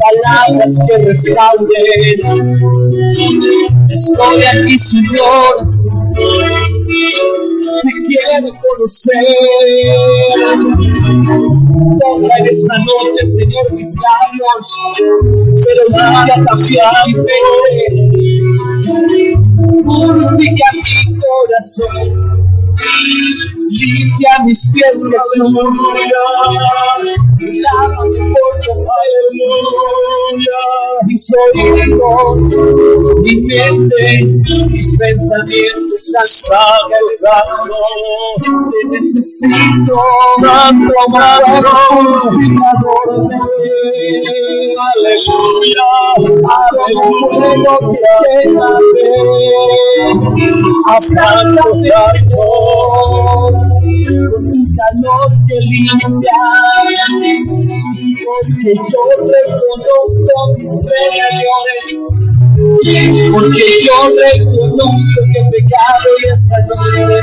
palabras 0.00 0.78
que 0.86 0.94
restauren. 1.04 2.18
Estoy 3.88 4.42
aquí, 4.44 4.76
Señor. 4.76 5.77
Te 6.18 7.92
quiero 8.08 8.48
conocer. 8.58 9.26
Toda 12.00 12.32
en 12.38 12.46
esta 12.46 12.76
noche, 12.78 13.26
Señor, 13.26 13.72
mis 13.72 13.94
labios, 13.96 14.66
pero 15.52 15.82
nada 15.96 16.26
cambiante. 16.26 17.38
Purifica 19.84 20.68
mi 20.74 20.82
corazón. 21.18 22.38
Limpia 23.70 24.34
mis 24.44 24.70
pies, 24.72 24.98
Jesús. 25.10 25.52
Lávame 27.38 28.18
por 28.18 28.52
tu 28.60 28.72
aleluya. 28.98 30.60
Mis 31.06 31.24
oídos, 31.54 32.52
mi 33.22 33.40
mente, 33.42 34.24
mis 34.70 34.96
pensamientos, 34.96 36.12
santo, 36.24 37.02
santo. 37.10 37.78
Te 38.70 38.80
necesito, 38.88 39.96
santo, 40.40 40.94
santo. 41.08 41.70
Aleluya, 44.96 45.90
aleluya. 46.76 47.38
Santo, 50.98 51.74
santo 51.74 52.42
con 53.88 54.50
tu 54.50 54.60
calor 54.76 55.30
que 55.46 55.56
limpia, 55.60 56.42
porque 58.24 58.70
yo 58.74 59.02
reconozco 59.26 60.34
mis 60.56 60.72
errores, 61.24 62.00
porque 63.32 63.64
yo 63.84 63.98
reconozco 64.16 65.18
que 65.32 65.38
he 65.40 65.44
pecado 65.50 66.08
y 66.18 66.28
esta 66.28 66.58
noche 66.66 67.16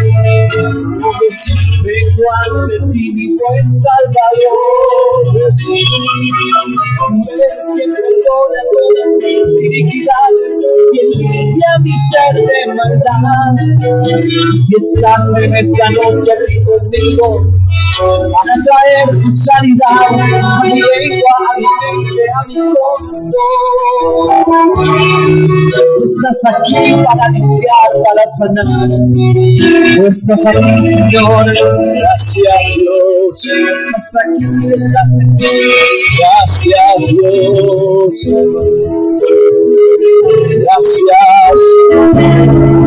vengo 1.84 2.26
ante 2.42 2.76
ti, 2.92 3.12
mi 3.14 3.28
buen 3.36 3.68
Salvador, 3.70 5.20
Jesús, 5.34 5.90
eres 7.30 7.58
quien 7.76 7.92
perdona 7.94 8.62
todas 8.74 9.10
mis 9.22 9.46
iniquidades, 9.66 10.56
quien 10.92 11.10
limpia 11.20 11.72
mi 11.82 11.94
ser 12.10 12.34
de 12.36 12.60
maldad, 12.74 13.56
y 14.08 14.76
estás 14.76 15.26
en 15.38 15.52
esta 15.56 15.86
noche 15.92 16.32
aquí 16.32 16.58
conmigo, 16.64 17.28
para 18.32 18.54
traer 18.66 19.22
tu 19.22 19.30
sanidad 19.32 19.86
a 19.90 20.06
a 20.06 20.62
a 20.62 20.66
corazón. 22.54 23.32
Tú 25.72 26.04
estás 26.04 26.42
aquí 26.54 26.84
para 27.04 27.26
limpiar, 27.30 27.90
para 28.04 28.26
sanar. 28.38 28.90
Estás 30.08 30.46
aquí, 30.46 30.74
Señor. 30.84 31.46
Gracias, 31.46 32.60
Dios. 32.78 33.38
Estás 33.46 34.16
aquí, 34.22 34.46
estás 34.68 35.12
aquí. 35.22 35.48
Gracias, 36.20 36.98
Dios. 37.08 38.18
Gracias. 40.66 41.60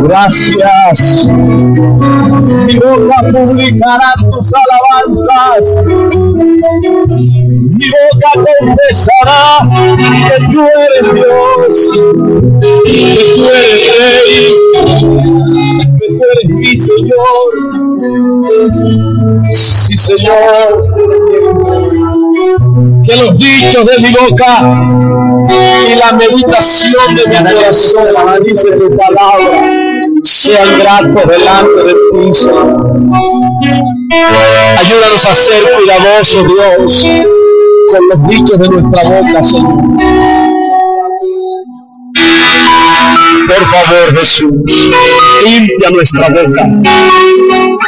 Gracias. 0.09 1.29
Mi 1.29 2.79
boca 2.79 3.19
publicará 3.33 4.12
tus 4.31 4.53
alabanzas. 4.68 5.83
Mi 7.78 7.87
boca 7.90 8.31
confesará 8.35 9.42
que 9.96 10.37
tú 10.52 10.61
eres 10.62 11.04
Dios, 11.14 11.74
que 12.85 13.00
tú 13.35 13.42
eres 13.44 13.81
Rey, 13.98 14.38
que 15.98 16.07
tú 16.16 16.22
eres 16.33 16.48
mi 16.48 16.74
Señor. 16.76 17.46
Sí, 19.50 19.96
Señor. 19.96 20.68
Que 23.04 23.12
los 23.16 23.38
dichos 23.38 23.85
de 23.87 23.98
mi 23.98 24.11
boca 24.12 24.52
y 25.48 25.94
la 25.98 26.12
meditación 26.12 27.16
de 27.16 27.22
mi 27.28 27.37
corazón, 27.37 28.42
dice 28.44 28.70
tu 28.72 28.96
palabra, 28.96 29.59
sean 30.22 30.78
gratos 30.78 31.26
delante 31.28 31.85
de 31.85 31.94
ti, 32.12 32.35
Señor. 32.35 33.38
Ayúdanos 34.11 35.27
a 35.27 35.35
ser 35.35 35.62
cuidadosos, 35.75 36.44
Dios, 36.47 37.07
con 37.90 38.09
los 38.09 38.29
dichos 38.31 38.59
de 38.59 38.68
nuestra 38.68 39.03
boca, 39.03 39.42
Señor. 39.42 39.79
Por 43.47 43.66
favor, 43.66 44.18
Jesús, 44.18 44.51
limpia 45.44 45.90
nuestra 45.90 46.29
boca. 46.29 46.64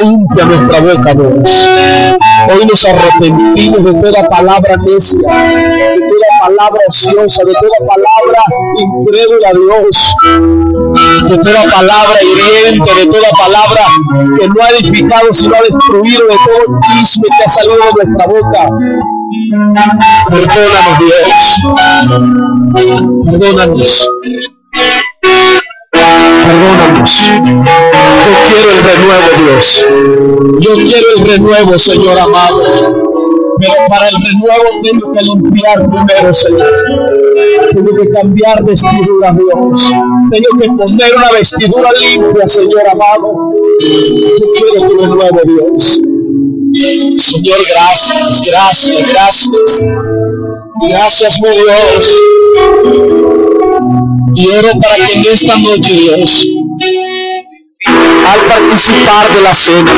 Limpia 0.00 0.44
nuestra 0.44 0.80
boca, 0.80 1.14
Dios. 1.14 1.50
Hoy 2.48 2.66
nos 2.66 2.84
arrepentimos 2.84 3.84
de 3.84 3.94
toda 3.94 4.28
palabra 4.28 4.76
necia, 4.76 5.18
de 5.18 6.00
toda 6.06 6.28
palabra 6.48 6.80
ociosa, 6.88 7.44
de 7.44 7.52
toda 7.52 7.78
palabra 7.88 8.42
incrédula, 8.78 9.52
Dios. 9.52 10.79
De 11.28 11.38
toda 11.38 11.62
palabra 11.64 12.18
hiriente, 12.22 12.94
de 12.94 13.06
toda 13.06 13.30
palabra 13.38 13.82
que 14.38 14.48
no 14.48 14.62
ha 14.62 14.70
edificado, 14.70 15.32
sino 15.32 15.54
ha 15.56 15.62
destruido, 15.62 16.26
de 16.26 16.36
todo 16.44 16.78
chisme 16.80 17.28
que 17.28 17.44
ha 17.44 17.48
salido 17.48 17.76
de 17.76 17.92
nuestra 18.04 18.26
boca. 18.26 18.68
Perdónanos, 20.30 20.98
Dios. 20.98 21.26
Perdónanos. 23.26 24.08
Perdónanos. 25.92 27.12
Yo 28.20 28.34
quiero 28.48 28.68
el 28.70 28.80
renuevo, 28.84 29.28
Dios. 29.38 29.86
Yo 30.60 30.72
quiero 30.74 31.06
el 31.16 31.26
renuevo, 31.26 31.78
Señor 31.78 32.18
amado. 32.18 32.62
Pero 33.60 33.74
para 33.88 34.08
el 34.08 34.14
renuevo 34.14 34.64
tengo 34.82 35.12
que 35.12 35.22
limpiar 35.22 35.90
primero, 35.90 36.34
Señor. 36.34 36.72
Tengo 37.72 37.94
que 37.94 38.08
cambiar 38.10 38.64
vestidura, 38.64 39.32
Dios. 39.32 39.92
Tengo 40.30 40.48
que 40.60 40.68
poner 40.68 41.16
una 41.16 41.30
vestidura 41.32 41.90
limpia, 41.92 42.46
Señor 42.46 42.88
amado. 42.88 43.52
Yo 43.80 44.46
quiero 44.52 44.86
tu 44.86 44.96
renuevo, 44.98 45.40
Dios. 45.44 46.00
Señor, 47.16 47.58
gracias, 47.68 48.42
gracias, 48.46 49.12
gracias. 49.12 49.86
Gracias, 50.88 51.40
mi 51.40 51.48
Dios. 51.48 52.16
Oro 54.58 54.70
para 54.80 55.06
que 55.06 55.14
en 55.14 55.24
esta 55.26 55.58
noche, 55.58 55.92
Dios, 55.92 56.46
al 57.86 58.40
participar 58.48 59.34
de 59.34 59.42
la 59.42 59.54
cena, 59.54 59.92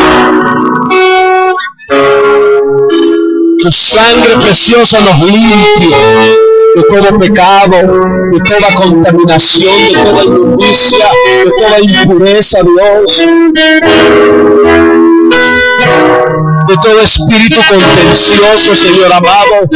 tu 3.61 3.71
sangre 3.71 4.37
preciosa 4.41 4.99
nos 5.01 5.19
limpie 5.31 6.52
de 6.75 6.83
todo 6.89 7.19
pecado, 7.19 7.77
de 8.31 8.41
toda 8.41 8.75
contaminación, 8.75 9.75
de 9.93 9.99
toda 10.05 10.25
injusticia, 10.25 11.07
de 11.45 11.51
toda 11.51 11.81
impureza, 11.81 12.59
Dios. 12.63 13.27
De 16.69 16.75
todo 16.83 17.01
espíritu 17.01 17.61
contencioso, 17.69 18.75
Señor 18.75 19.13
amado. 19.13 19.69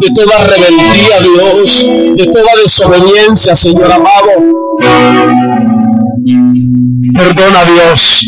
De 0.00 0.10
toda 0.14 0.44
rebeldía, 0.44 1.20
Dios. 1.20 1.86
De 2.16 2.26
toda 2.26 2.56
desobediencia, 2.62 3.54
Señor 3.54 3.92
amado. 3.92 4.32
Perdona, 7.14 7.64
Dios. 7.64 8.24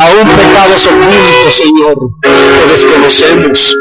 Aún 0.00 0.28
pecados 0.28 0.86
ocultos, 0.86 1.54
Señor, 1.54 1.96
que 2.22 2.72
desconocemos 2.72 3.76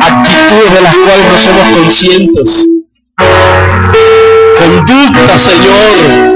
actitudes 0.00 0.74
de 0.74 0.80
las 0.80 0.94
cuales 0.96 1.24
no 1.30 1.38
somos 1.38 1.78
conscientes, 1.78 2.68
conducta, 4.58 5.38
Señor, 5.38 6.32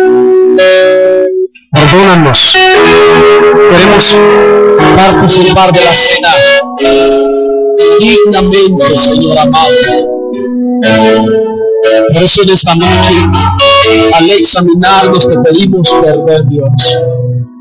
perdónanos. 1.72 2.56
Queremos 3.70 4.18
participar 4.96 5.72
de 5.72 5.84
la 5.84 5.94
cena 5.94 6.34
dignamente, 7.98 8.98
Señor 8.98 9.38
amado. 9.38 9.70
Por 12.12 12.22
eso 12.22 12.42
en 12.42 12.50
esta 12.50 12.74
noche, 12.74 13.14
al 14.12 14.30
examinarnos, 14.30 15.28
te 15.28 15.38
pedimos 15.40 15.88
perdón, 16.02 16.48
Dios. 16.48 16.98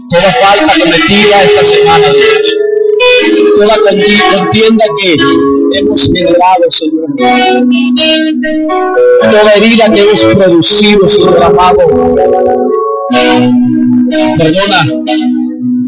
Toda 0.09 0.33
falta 0.41 0.73
cometida 0.79 1.43
esta 1.43 1.63
semana, 1.63 2.07
Dios 2.09 2.64
toda 3.55 3.75
contienda 3.79 4.85
que 4.97 5.15
hemos 5.77 6.03
generado, 6.03 6.69
Señor. 6.69 7.05
Toda 9.21 9.53
herida 9.55 9.91
que 9.91 10.01
hemos 10.01 10.23
producido, 10.23 11.07
Señor 11.07 11.43
amado. 11.43 11.77
Perdona, 14.37 14.85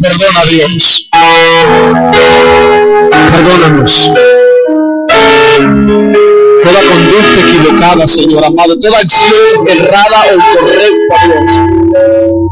perdona 0.01 0.45
Dios. 0.49 1.09
Perdónanos. 3.32 4.11
Toda 6.63 6.82
conducta 6.82 7.39
equivocada, 7.47 8.07
Señor 8.07 8.43
amado, 8.43 8.80
toda 8.80 8.99
acción 8.99 9.67
errada 9.67 10.25
o 10.32 10.36
incorrecta, 10.36 11.17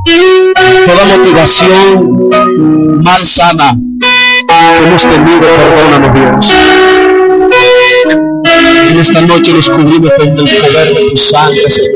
Dios. 0.06 0.46
Toda 0.86 1.18
motivación 1.18 3.04
mal 3.04 3.26
sana 3.26 3.78
hemos 4.84 5.02
tenido, 5.02 5.40
perdónanos 5.40 6.14
Dios. 6.14 6.54
En 8.90 9.00
esta 9.00 9.22
noche 9.22 9.54
nos 9.54 9.70
cubrimos 9.70 10.12
con 10.18 10.28
el 10.28 10.36
poder 10.36 10.94
de 10.94 11.10
tu 11.12 11.18
sangre, 11.18 11.70
Señor. 11.70 11.92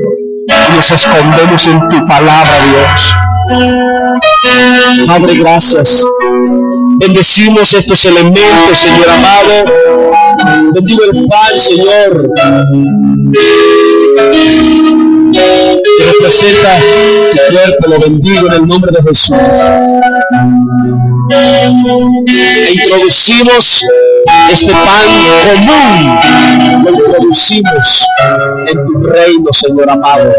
Y 0.47 0.75
nos 0.75 0.91
escondemos 0.91 1.67
en 1.67 1.89
tu 1.89 2.05
palabra, 2.05 2.51
Dios. 2.65 3.15
Padre, 5.07 5.35
gracias. 5.35 6.03
Bendecimos 6.99 7.73
estos 7.73 8.03
elementos, 8.05 8.77
Señor 8.77 9.09
amado. 9.09 9.65
Bendigo 10.73 11.03
el 11.11 11.27
pan, 11.27 11.59
Señor. 11.59 12.29
Que 15.31 16.05
representa 16.05 16.79
tu 17.31 17.37
cuerpo, 17.53 17.87
lo 17.87 17.99
bendigo 17.99 18.47
en 18.47 18.53
el 18.53 18.67
nombre 18.67 18.91
de 18.91 19.01
Jesús 19.03 19.37
e 21.31 22.73
introducimos 22.73 23.81
este 24.51 24.71
pan 24.71 25.07
común, 25.45 26.83
lo 26.83 26.91
introducimos 26.91 28.05
en 28.67 28.85
tu 28.85 29.03
reino, 29.03 29.51
Señor 29.51 29.89
amado. 29.89 30.31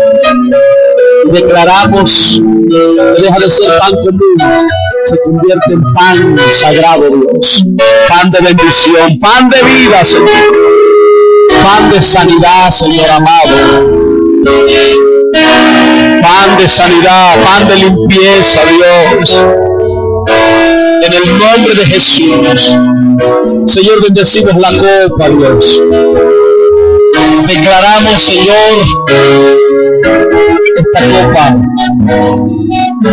Y 1.26 1.30
declaramos 1.30 2.41
que 2.68 3.22
deja 3.22 3.38
de 3.38 3.51
ser 3.51 3.78
pan 3.78 3.93
común, 4.03 4.68
se 5.05 5.16
convierte 5.22 5.72
en 5.72 5.82
pan 5.95 6.36
sagrado, 6.49 7.09
Dios. 7.09 7.64
Pan 8.09 8.30
de 8.30 8.41
bendición, 8.41 9.18
pan 9.20 9.49
de 9.49 9.62
vida, 9.62 10.05
Señor. 10.05 10.28
Pan 11.62 11.91
de 11.91 12.03
sanidad, 12.03 12.70
Señor 12.70 13.11
amado. 13.11 14.11
Pan 16.22 16.59
de 16.59 16.68
sanidad, 16.68 17.45
pan 17.45 17.68
de 17.68 17.76
limpieza, 17.76 18.61
Dios 18.64 19.70
en 21.03 21.12
el 21.12 21.39
nombre 21.39 21.75
de 21.75 21.87
Jesús. 21.87 22.77
Señor, 23.66 24.03
bendecimos 24.03 24.55
la 24.57 24.71
copa, 24.71 25.29
Dios. 25.29 25.83
Declaramos, 27.47 28.23
Señor, 28.23 28.57
esta 30.77 31.29
copa 31.29 31.57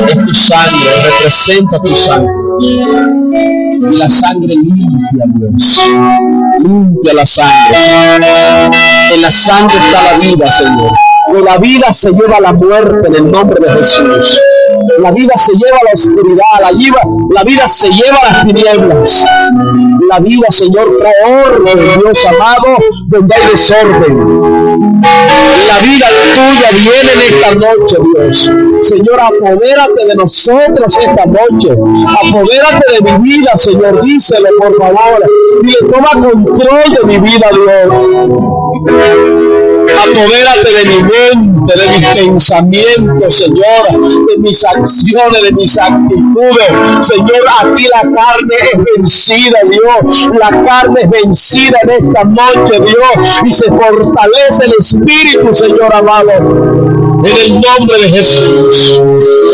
es 0.07 0.25
tu 0.25 0.33
sangre, 0.33 0.89
representa 1.03 1.79
tu 1.81 1.95
sangre. 1.95 2.33
La 3.91 4.09
sangre 4.09 4.53
limpia, 4.55 5.25
Dios. 5.35 5.79
Limpia 6.59 7.13
la 7.13 7.25
sangre. 7.25 7.77
En 9.13 9.21
la 9.21 9.31
sangre 9.31 9.77
está 9.77 10.11
la 10.11 10.17
vida, 10.19 10.47
Señor. 10.47 10.91
De 11.33 11.41
la 11.41 11.57
vida 11.57 11.91
se 11.91 12.11
lleva 12.11 12.39
la 12.39 12.53
muerte 12.53 13.07
en 13.07 13.15
el 13.15 13.31
nombre 13.31 13.59
de 13.61 13.69
Jesús. 13.73 14.39
La 14.99 15.11
vida 15.11 15.33
se 15.35 15.51
lleva 15.53 15.77
la 15.85 15.91
oscuridad, 15.93 16.43
la 16.61 16.71
vida, 16.71 17.01
la 17.33 17.43
vida 17.43 17.67
se 17.67 17.89
lleva 17.89 18.19
las 18.23 18.45
tinieblas. 18.45 19.25
La 20.09 20.19
vida, 20.19 20.47
Señor, 20.49 20.97
trae 20.99 21.13
orden, 21.45 21.99
Dios 21.99 22.25
amado, 22.25 22.77
donde 23.07 23.35
hay 23.35 23.51
desorden. 23.51 25.01
La 25.01 25.79
vida 25.79 26.07
tuya 26.33 26.69
viene 26.71 27.11
en 27.13 27.19
esta 27.19 27.55
noche, 27.55 27.97
Dios. 28.15 28.51
Señor, 28.81 29.19
apodérate 29.19 30.05
de 30.07 30.15
nosotros 30.15 30.97
esta 30.97 31.25
noche. 31.25 31.71
Apodérate 31.71 32.85
de 32.93 33.11
mi 33.11 33.29
vida, 33.29 33.57
Señor. 33.57 34.01
Díselo, 34.01 34.49
por 34.59 34.77
favor. 34.77 35.23
Y 35.63 35.91
toma 35.91 36.11
control 36.11 36.97
de 36.99 37.05
mi 37.05 37.17
vida, 37.19 37.49
Dios. 37.51 37.93
Apodérate 39.99 40.69
de 40.73 40.85
mi 40.85 40.99
mente, 41.03 41.56
de 41.75 41.99
mis 41.99 42.07
pensamientos, 42.07 43.35
Señor, 43.35 44.27
de 44.27 44.37
mis 44.39 44.63
acciones, 44.63 45.43
de 45.43 45.51
mis 45.51 45.77
actitudes. 45.77 46.69
Señor, 47.01 47.41
aquí 47.59 47.85
la 47.93 48.01
carne 48.01 48.55
es 48.73 48.79
vencida, 48.95 49.59
Dios. 49.69 50.29
La 50.39 50.49
carne 50.65 51.01
es 51.03 51.09
vencida 51.09 51.77
en 51.83 52.07
esta 52.07 52.23
noche, 52.23 52.79
Dios. 52.79 53.41
Y 53.45 53.53
se 53.53 53.65
fortalece 53.65 54.65
el 54.65 54.73
Espíritu, 54.79 55.53
Señor 55.53 55.93
amado. 55.93 56.97
En 57.23 57.35
el 57.35 57.61
nombre 57.61 57.97
de 57.99 58.09
Jesús. 58.09 59.01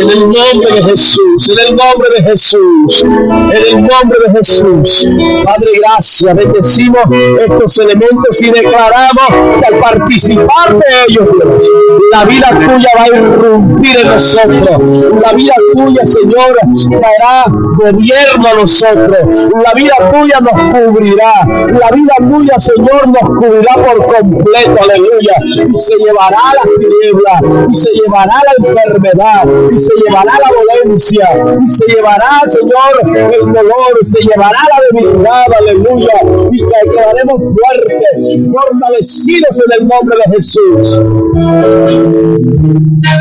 En 0.02 0.10
el 0.10 0.20
nombre 0.20 0.72
de 0.76 0.84
Jesús. 0.84 1.50
En 1.50 1.60
el 1.60 1.76
nombre 1.76 2.10
de 2.18 2.24
Jesús. 2.24 3.04
En 3.04 3.78
el 3.78 3.82
nombre 3.82 4.20
de 4.26 4.32
Jesús. 4.38 5.08
Padre, 5.46 5.72
gracias. 5.82 6.36
Bendecimos 6.36 7.04
estos 7.40 7.78
elementos 7.80 8.42
y 8.42 8.52
declaramos 8.52 9.60
que 9.60 9.66
al 9.66 9.80
participar 9.80 10.78
de 10.78 10.86
ellos, 11.08 11.26
Dios, 11.32 11.66
la 12.12 12.26
vida 12.26 12.50
tuya 12.50 12.90
va 12.98 13.04
a 13.04 13.08
irrumpir 13.08 14.00
en 14.00 14.08
nosotros. 14.08 15.08
La 15.22 15.34
vida 15.34 15.54
tuya, 15.74 16.06
Señor, 16.06 16.58
traerá 17.00 17.46
gobierno 17.48 18.48
a 18.52 18.62
nosotros. 18.62 19.48
La 19.64 19.74
vida 19.74 19.94
tuya 20.12 20.40
nos 20.42 20.54
cubrirá. 20.80 21.34
La 21.46 21.90
vida 21.96 22.16
tuya, 22.20 22.60
Señor, 22.60 23.08
nos 23.08 23.30
cubrirá 23.38 23.74
por 23.76 24.06
completo. 24.06 24.76
Aleluya. 24.84 25.34
Y 25.46 25.78
se 25.78 25.96
llevará 25.98 26.54
las 26.56 26.66
tinieblas 26.78 27.64
y 27.72 27.76
se 27.76 27.90
llevará 27.92 28.40
la 28.46 28.68
enfermedad, 28.68 29.46
y 29.72 29.80
se 29.80 29.94
llevará 29.96 30.34
la 30.40 30.50
dolencia, 30.84 31.28
y 31.66 31.70
se 31.70 31.86
llevará, 31.88 32.42
Señor, 32.48 33.34
el 33.34 33.54
dolor, 33.54 34.00
se 34.02 34.20
llevará 34.20 34.60
la 34.70 35.00
debilidad, 35.00 35.46
aleluya, 35.60 36.14
y 36.52 36.60
que 36.60 36.90
quedaremos 36.92 37.38
fuertes, 37.38 38.52
fortalecidos 38.52 39.62
en 39.66 39.82
el 39.82 39.88
nombre 39.88 40.18
de 40.26 40.36
Jesús. 40.36 41.00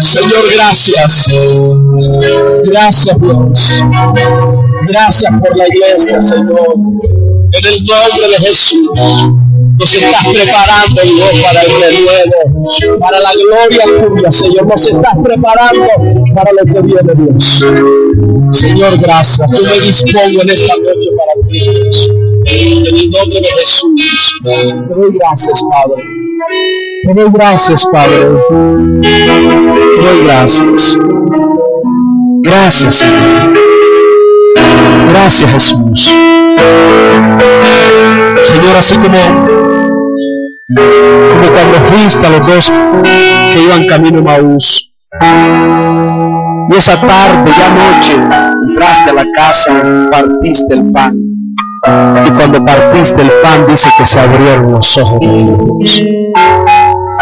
Señor, 0.03 0.45
gracias. 0.55 1.29
Gracias, 2.65 3.19
Dios. 3.21 3.83
Gracias 4.89 5.33
por 5.41 5.57
la 5.57 5.67
iglesia, 5.69 6.21
Señor. 6.21 6.75
En 7.53 7.67
el 7.67 7.85
nombre 7.85 8.29
de 8.31 8.47
Jesús 8.47 8.91
nos 9.79 9.95
estás 9.95 10.27
preparando, 10.27 11.03
Dios, 11.03 11.31
para 11.43 11.63
el 11.63 11.71
renuevo, 11.71 12.99
para 13.01 13.21
la 13.21 13.31
gloria 13.33 14.07
tuya, 14.07 14.33
Señor. 14.33 14.67
Nos 14.67 14.87
estás 14.87 15.15
preparando 15.23 15.87
para 16.35 16.51
lo 16.53 16.65
que 16.73 16.81
viene, 16.83 17.13
Dios. 17.15 17.65
Señor, 18.53 18.99
gracias. 18.99 19.51
Tú 19.51 19.65
me 19.65 19.81
dispongo 19.81 20.43
en 20.43 20.51
esta 20.51 20.75
noche 20.77 21.11
para 21.19 21.49
ti, 21.49 21.61
En 22.47 22.87
el 22.87 23.11
nombre 23.11 23.41
de 23.41 23.49
Jesús. 23.59 23.91
Gracias, 25.15 25.63
Padre. 25.71 26.22
Te 26.49 27.15
doy 27.15 27.31
gracias, 27.33 27.87
Padre. 27.87 28.27
Te 29.01 30.03
doy 30.03 30.25
gracias. 30.25 30.99
Gracias, 32.43 32.95
Señor. 32.97 33.53
Gracias, 35.11 35.51
Jesús. 35.51 36.11
Señor, 38.45 38.77
así 38.77 38.97
como, 38.97 39.19
como 40.69 41.53
cuando 41.53 41.79
fuiste 41.91 42.27
a 42.27 42.31
los 42.31 42.47
dos 42.47 42.73
que 43.53 43.63
iban 43.63 43.87
camino 43.87 44.19
a 44.19 44.23
Maús. 44.23 44.91
Y 46.71 46.77
esa 46.77 47.01
tarde, 47.01 47.51
ya 47.57 47.71
noche, 47.71 48.15
entraste 48.69 49.11
a 49.11 49.13
la 49.13 49.27
casa, 49.37 49.83
partiste 50.11 50.75
el 50.75 50.91
pan. 50.91 51.32
Y 51.85 52.31
cuando 52.31 52.65
partiste 52.65 53.23
el 53.23 53.31
pan, 53.43 53.67
dice 53.67 53.89
que 53.99 54.07
se 54.07 54.21
abrieron 54.21 54.73
los 54.73 54.97
ojos 54.99 55.19
de 55.21 55.27
ellos. 55.27 56.05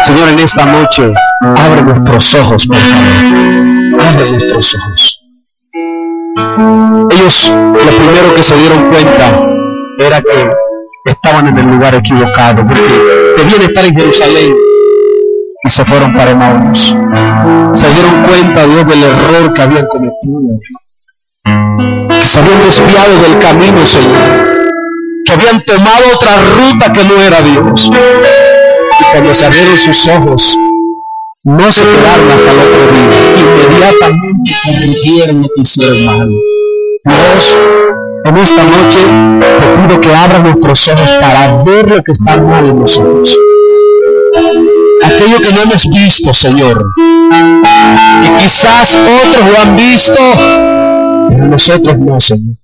Señor, 0.05 0.29
en 0.29 0.39
esta 0.39 0.65
noche, 0.65 1.11
abre 1.41 1.81
nuestros 1.81 2.35
ojos, 2.35 2.67
por 2.67 2.77
favor. 2.77 4.07
Abre 4.07 4.31
nuestros 4.31 4.75
ojos. 4.75 5.25
Ellos 7.11 7.51
lo 7.51 7.97
primero 7.97 8.35
que 8.35 8.43
se 8.43 8.55
dieron 8.57 8.89
cuenta 8.89 9.49
era 9.99 10.21
que 10.21 10.49
estaban 11.05 11.47
en 11.47 11.57
el 11.57 11.65
lugar 11.65 11.95
equivocado, 11.95 12.65
porque 12.65 12.81
debían 13.37 13.61
estar 13.63 13.85
en 13.85 13.95
Jerusalén 13.95 14.53
y 15.63 15.69
se 15.69 15.85
fueron 15.85 16.13
para 16.13 16.31
Emaús. 16.31 16.95
Se 17.73 17.89
dieron 17.89 18.23
cuenta, 18.27 18.65
Dios, 18.67 18.85
del 18.85 19.03
error 19.03 19.53
que 19.53 19.61
habían 19.61 19.87
cometido. 19.87 20.39
Que 22.21 22.27
se 22.27 22.39
habían 22.39 22.61
desviado 22.61 23.17
del 23.17 23.39
camino, 23.39 23.85
Señor. 23.87 24.71
Que 25.25 25.31
habían 25.33 25.65
tomado 25.65 26.05
otra 26.13 26.31
ruta 26.55 26.93
que 26.93 27.03
no 27.03 27.19
era 27.19 27.41
Dios. 27.41 27.89
Y 28.99 29.03
cuando 29.11 29.33
se 29.33 29.45
abrieron 29.45 29.77
sus 29.77 30.07
ojos, 30.07 30.55
no 31.43 31.71
se 31.71 31.81
quedaron 31.81 32.31
hasta 32.31 32.51
el 32.51 32.59
otro 32.59 32.91
día. 32.93 33.67
Inmediatamente 33.67 34.51
corrigieron 34.63 35.41
lo 35.41 35.47
que 35.55 35.61
hicieron 35.61 36.05
mal. 36.05 36.29
Dios, 37.05 37.57
en 38.25 38.37
esta 38.37 38.63
noche 38.63 38.99
te 39.39 39.87
pido 39.87 40.01
que 40.01 40.15
abra 40.15 40.39
nuestros 40.39 40.87
ojos 40.89 41.11
para 41.19 41.63
ver 41.63 41.89
lo 41.89 42.03
que 42.03 42.11
está 42.11 42.37
mal 42.37 42.65
en 42.65 42.79
nosotros. 42.79 43.35
Aquello 45.03 45.41
que 45.41 45.51
no 45.53 45.61
hemos 45.63 45.89
visto, 45.89 46.31
Señor. 46.33 46.85
Y 48.23 48.43
quizás 48.43 48.95
otros 49.23 49.51
lo 49.51 49.59
han 49.59 49.75
visto, 49.75 50.21
pero 51.31 51.47
nosotros 51.47 51.97
no, 51.97 52.19
Señor. 52.19 52.55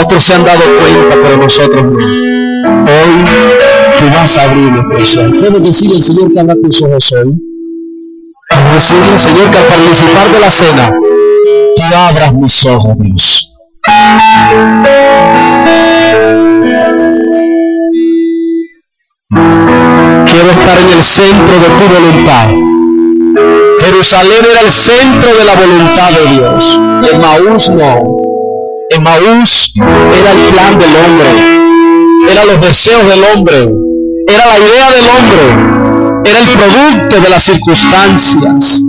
Otros 0.00 0.24
se 0.24 0.34
han 0.34 0.44
dado 0.44 0.62
cuenta, 0.80 1.16
pero 1.20 1.36
nosotros 1.36 1.82
no. 1.82 1.98
Hoy 1.98 3.24
tú 3.98 4.04
vas 4.14 4.38
a 4.38 4.42
abrir 4.44 4.70
nuestros 4.70 5.16
ojos. 5.16 5.32
Quiero 5.40 5.58
decirle 5.58 5.96
al 5.96 6.02
Señor 6.02 6.32
que 6.32 6.40
abra 6.40 6.54
tus 6.62 6.82
ojos 6.82 7.12
hoy. 7.12 7.40
Quiero 8.48 8.74
decirle 8.74 9.10
al 9.10 9.18
Señor 9.18 9.50
que 9.50 9.58
al 9.58 9.64
participar 9.66 10.32
de 10.32 10.40
la 10.40 10.50
cena, 10.50 10.92
tú 11.76 11.82
abras 11.96 12.34
mis 12.34 12.66
ojos, 12.66 12.96
Dios. 12.98 13.56
Quiero 20.26 20.50
estar 20.50 20.78
en 20.78 20.90
el 20.90 21.02
centro 21.02 21.58
de 21.58 21.68
tu 21.68 21.94
voluntad. 21.94 22.69
Jerusalén 23.82 24.44
era 24.50 24.60
el 24.60 24.70
centro 24.70 25.34
de 25.34 25.44
la 25.44 25.54
voluntad 25.54 26.10
de 26.10 26.30
Dios. 26.32 26.80
Emaús 27.12 27.70
no. 27.70 27.96
Emaús 28.90 29.72
era 29.76 30.32
el 30.32 30.52
plan 30.52 30.78
del 30.78 30.96
hombre. 30.96 31.28
Era 32.30 32.44
los 32.44 32.60
deseos 32.60 33.06
del 33.08 33.24
hombre. 33.24 33.68
Era 34.28 34.46
la 34.46 34.58
idea 34.58 34.90
del 34.90 35.06
hombre. 35.08 36.30
Era 36.30 36.40
el 36.40 36.48
producto 36.48 37.20
de 37.20 37.30
las 37.30 37.42
circunstancias. 37.42 38.82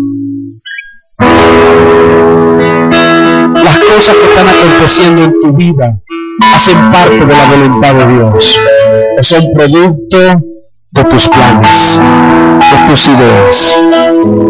Las 3.63 3.79
cosas 3.79 4.15
que 4.15 4.25
están 4.25 4.47
aconteciendo 4.49 5.23
en 5.23 5.39
tu 5.39 5.53
vida 5.53 5.99
hacen 6.53 6.91
parte 6.91 7.25
de 7.25 7.33
la 7.33 7.45
voluntad 7.45 7.93
de 7.95 8.13
Dios. 8.13 8.59
O 9.17 9.23
son 9.23 9.45
producto 9.53 10.41
de 10.93 11.03
tus 11.05 11.27
planes, 11.29 11.99
de 11.99 12.91
tus 12.91 13.07
ideas, 13.07 13.81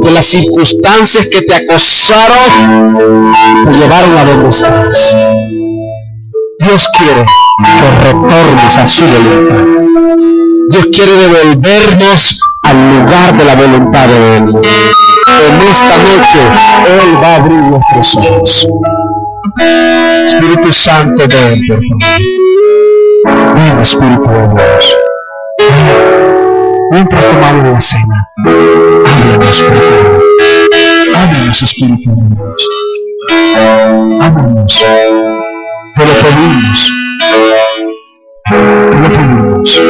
de 0.01 0.11
las 0.11 0.25
circunstancias 0.25 1.27
que 1.27 1.43
te 1.43 1.53
acosaron, 1.53 2.97
te 3.63 3.71
llevaron 3.71 4.17
a 4.17 4.25
donde 4.25 4.49
estás. 4.49 5.15
Dios 6.59 6.89
quiere 6.97 7.25
que 7.79 7.91
retornes 8.07 8.77
a 8.77 8.87
su 8.87 9.05
voluntad. 9.05 9.65
Dios 10.69 10.87
quiere 10.91 11.11
devolvernos 11.11 12.39
al 12.63 12.97
lugar 12.97 13.37
de 13.37 13.45
la 13.45 13.55
voluntad 13.55 14.07
de 14.07 14.37
Él. 14.37 14.43
En 14.43 15.61
esta 15.69 15.97
noche 15.97 16.39
Él 16.87 17.23
va 17.23 17.27
a 17.27 17.35
abrir 17.35 17.57
nuestros 17.57 18.17
ojos. 18.17 18.67
Espíritu 20.25 20.73
Santo, 20.73 21.23
ven, 21.27 21.61
Espíritu 23.81 24.29
de 24.29 24.47
Dios. 24.47 24.95
Mientras 26.91 27.25
tomamos 27.25 27.67
la 27.69 27.79
cena, 27.79 28.27
háblanos, 28.45 29.61
por 29.61 29.77
favor. 29.77 30.23
Háblanos, 31.15 31.61
Espíritu 31.63 32.11
de 32.11 32.35
Dios. 32.35 32.69
Háblanos. 34.19 34.85
Te 35.95 36.05
lo 36.05 36.13
pedimos. 36.13 36.93
Te 38.49 38.55
lo 38.99 39.07
pedimos. 39.07 39.81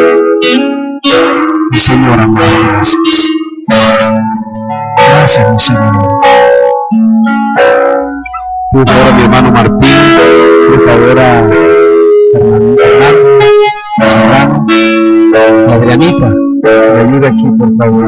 Mi 1.72 1.78
Señor 1.78 2.20
amado, 2.20 2.48
gracias. 2.68 3.28
Gracias, 5.10 5.52
mi 5.52 5.60
Señor. 5.60 6.22
Por 8.72 8.90
favor 8.90 9.14
mi 9.16 9.22
hermano 9.24 9.52
Martín, 9.52 9.98
por 10.70 10.86
favor 10.86 11.20
a 11.20 11.50
Fernando, 12.80 13.66
Serrano, 14.00 14.66
Adrianita, 15.34 16.30
me 16.64 17.00
ayuda 17.00 17.28
aquí, 17.30 17.46
por 17.58 17.76
favor. 17.78 18.06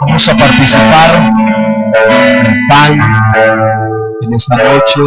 Vamos 0.00 0.28
a 0.28 0.36
participar 0.36 1.10
en 2.10 2.46
el 2.46 2.54
pan 2.68 3.00
en 4.22 4.34
esta 4.34 4.56
noche. 4.56 5.02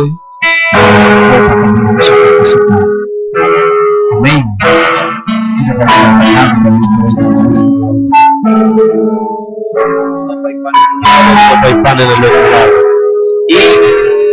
Vamos 0.74 2.10
a 2.10 2.14
participar. 2.14 2.86
Amén. 4.18 5.07
Y 13.50 13.58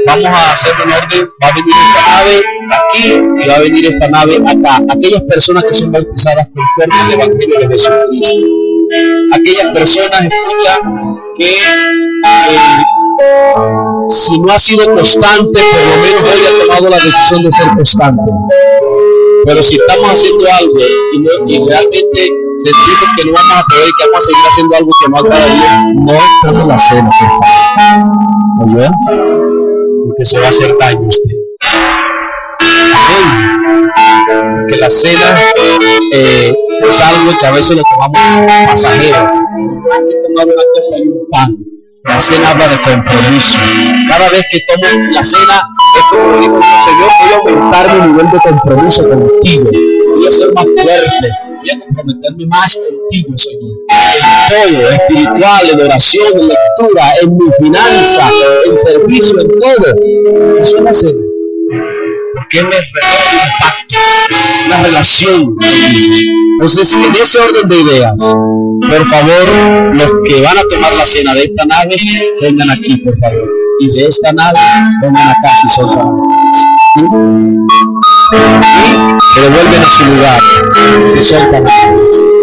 vamos 0.07 0.27
a 0.27 0.53
hacer 0.53 0.73
un 0.85 0.93
orden. 0.93 1.29
Va 1.43 1.49
a 1.49 1.55
venir 1.55 1.75
esta 1.75 2.01
nave 2.09 2.43
aquí 2.71 3.05
y 3.43 3.49
va 3.49 3.55
a 3.55 3.59
venir 3.61 3.87
esta 3.87 4.09
nave 4.09 4.37
acá. 4.37 4.83
Aquellas 4.91 5.23
personas 5.23 5.65
que 5.65 5.75
son 5.75 5.93
bautizadas 5.93 6.49
conforme 6.55 6.95
al 7.01 7.13
Evangelio 7.13 7.59
de 7.61 7.69
Jesucristo. 7.69 8.47
Aquellas 9.33 9.69
personas, 9.75 10.23
escucha, 10.23 10.79
que 11.37 11.51
eh, 11.51 12.79
si 14.09 14.39
no 14.39 14.53
ha 14.53 14.59
sido 14.59 14.95
constante, 14.95 15.61
por 15.61 15.81
lo 15.81 15.97
menos 16.03 16.23
hoy 16.23 16.41
ha 16.47 16.51
tomado 16.67 16.89
la 16.91 16.99
decisión 16.99 17.43
de 17.43 17.51
ser 17.51 17.69
constante. 17.69 18.23
Pero 19.45 19.63
si 19.63 19.75
estamos 19.75 20.11
haciendo 20.11 20.47
algo 20.51 20.79
y, 21.13 21.19
no, 21.21 21.31
y 21.47 21.69
realmente 21.69 22.29
sentimos 22.59 23.09
que 23.17 23.25
no 23.27 23.33
vamos 23.33 23.57
a 23.57 23.65
poder, 23.69 23.89
que 23.99 24.07
vamos 24.07 24.17
a 24.17 24.21
seguir 24.21 24.43
haciendo 24.49 24.77
algo 24.77 24.91
que 25.01 25.11
no 25.11 25.19
agrada 25.19 25.45
a 25.45 25.55
Dios, 25.55 25.95
no 26.07 26.13
estamos 26.15 26.67
la 26.69 26.79
cena, 26.79 27.11
por 28.59 28.71
favor. 28.71 28.91
Porque 30.07 30.25
se 30.25 30.39
va 30.39 30.47
a 30.47 30.51
hacer 30.51 30.77
daño 30.79 31.09
usted. 31.09 31.35
Porque 34.61 34.77
la 34.77 34.91
cena 34.91 35.37
eh, 36.13 36.55
es 36.89 37.01
algo 37.01 37.39
que 37.39 37.47
a 37.47 37.53
veces 37.53 37.77
lo 37.77 37.83
tomamos 37.83 38.19
pasajero. 38.67 39.31
Que. 40.37 41.74
La 42.05 42.21
cena 42.21 42.51
habla 42.51 42.69
de 42.69 42.77
compromiso. 42.83 43.59
Cada 44.07 44.29
vez 44.29 44.43
que 44.51 44.61
tomo 44.61 44.87
la 45.11 45.25
cena 45.25 45.69
es 45.97 46.05
como 46.11 46.39
digo, 46.39 46.61
Señor, 46.85 47.11
a 47.11 47.37
aumentar 47.37 48.01
mi 48.01 48.13
nivel 48.13 48.31
de 48.31 48.39
compromiso 48.41 49.09
contigo. 49.09 49.71
Voy 50.15 50.29
a 50.29 50.31
ser 50.31 50.53
más 50.53 50.65
fuerte. 50.65 51.29
Voy 51.59 51.71
a 51.71 51.81
comprometerme 51.81 52.47
más 52.47 52.75
contigo, 52.75 53.39
Señor. 53.39 53.71
En 53.89 54.49
todo, 54.51 54.91
espiritual, 54.91 55.71
en 55.71 55.81
oración, 55.81 56.41
en 56.41 56.49
lectura, 56.49 57.13
en 57.23 57.37
mi 57.37 57.47
finanza, 57.59 58.31
en 58.67 58.77
servicio, 58.77 59.41
en 59.41 59.49
todo. 59.59 60.61
Eso 60.61 60.77
es 60.77 60.83
la 60.83 60.93
cena. 60.93 61.24
Porque 62.45 62.59
Él 62.59 62.69
es 62.73 62.91
un 62.93 63.51
pacto, 63.61 63.97
una 64.67 64.83
relación. 64.83 65.57
Entonces, 66.55 66.93
en 66.93 67.15
ese 67.15 67.39
orden 67.39 67.69
de 67.69 67.81
ideas, 67.81 68.37
por 68.81 69.09
favor, 69.09 69.95
los 69.95 70.11
que 70.25 70.43
van 70.43 70.59
a 70.59 70.63
tomar 70.69 70.93
la 70.95 71.05
cena 71.05 71.35
de 71.35 71.45
esta 71.45 71.65
nave, 71.65 71.97
vengan 72.41 72.71
aquí, 72.71 72.97
por 72.99 73.19
favor. 73.19 73.49
Y 73.81 73.91
de 73.91 74.07
esta 74.07 74.33
nave, 74.33 74.59
vengan 75.03 75.29
acá 75.29 75.51
si 75.61 75.69
son 75.69 76.17
se 79.35 79.41
devuelven 79.41 79.83
a 79.83 79.91
su 79.91 80.05
lugar, 80.07 80.41
si 81.07 81.23
son 81.23 82.34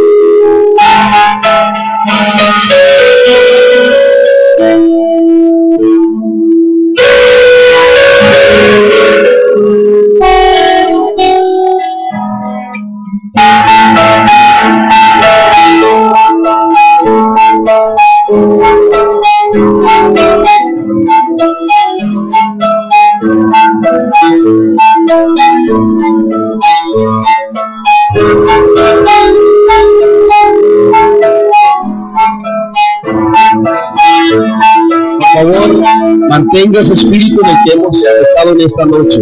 mantenga 36.72 36.82
ese 36.82 36.94
espíritu 36.94 37.42
en 37.44 37.50
el 37.50 37.56
que 37.66 37.74
hemos 37.74 38.04
estado 38.04 38.52
en 38.54 38.62
esta 38.62 38.86
noche. 38.86 39.20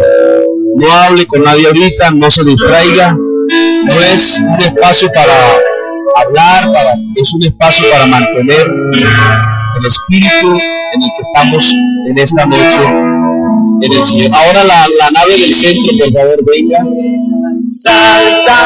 No 0.76 0.91
hable 0.91 1.26
con 1.26 1.43
nadie 1.43 1.68
ahorita, 1.68 2.12
no 2.12 2.30
se 2.30 2.43
distraiga. 2.43 3.16
No 3.86 3.93
es 4.14 4.38
un 4.39 4.62
espacio 4.62 5.10
para 5.14 5.34
hablar, 6.16 6.72
para, 6.72 6.93
es 7.16 7.34
un 7.34 7.43
espacio 7.43 7.89
para 7.91 8.06
mantener 8.06 8.68
el 8.93 9.86
espíritu 9.86 10.47
en 10.93 11.04
el 11.04 11.10
que 11.10 11.24
estamos 11.34 11.74
en 12.10 12.20
esta 12.20 12.45
noche 12.45 12.80
en 13.82 13.93
el 13.93 14.04
Señor. 14.04 14.32
Ahora 14.34 14.64
la, 14.64 14.86
nave 15.12 15.38
del 15.39 15.54
centro, 15.54 15.97
por 15.97 16.14
favor, 16.14 16.39
venga. 16.45 16.80
Salta 17.70 18.60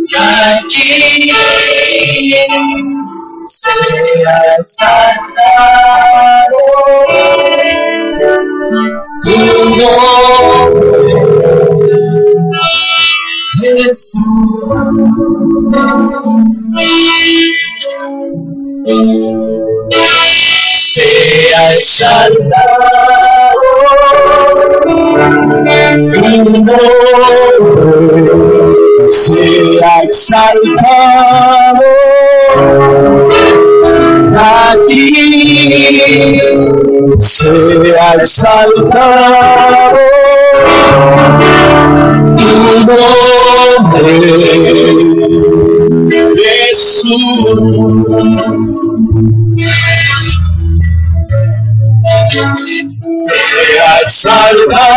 Y 0.08 0.16
aquí 0.16 0.90
sea 3.46 4.58
exaltado 4.60 5.06
exaltado 21.78 22.75
exaltado. 30.36 31.86
A 34.38 34.76
ti 34.88 36.40
sea 37.20 38.14
exaltado. 38.16 40.00
Tu 42.38 42.52
nombre 42.86 44.14
Jesús 46.36 47.76
exaltado 54.06 54.95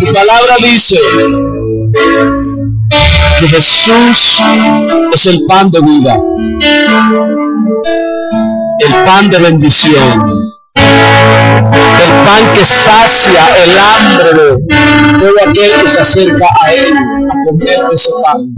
Tu 0.00 0.12
palabra 0.12 0.56
dice 0.60 0.98
que 3.40 3.48
Jesús 3.48 4.42
es 5.12 5.26
el 5.26 5.46
pan 5.46 5.70
de 5.70 5.80
vida, 5.80 6.20
el 8.80 8.92
pan 9.04 9.30
de 9.30 9.38
bendición, 9.38 10.37
el 10.88 12.10
pan 12.24 12.54
que 12.54 12.64
sacia 12.64 13.54
el 13.56 13.78
hambre 13.78 14.30
de 14.34 15.18
todo 15.18 15.50
aquel 15.50 15.72
que 15.82 15.88
se 15.88 16.00
acerca 16.00 16.46
a 16.62 16.72
Él 16.72 16.94
a 16.94 17.34
comer 17.46 17.78
ese 17.94 18.10
pan. 18.22 18.54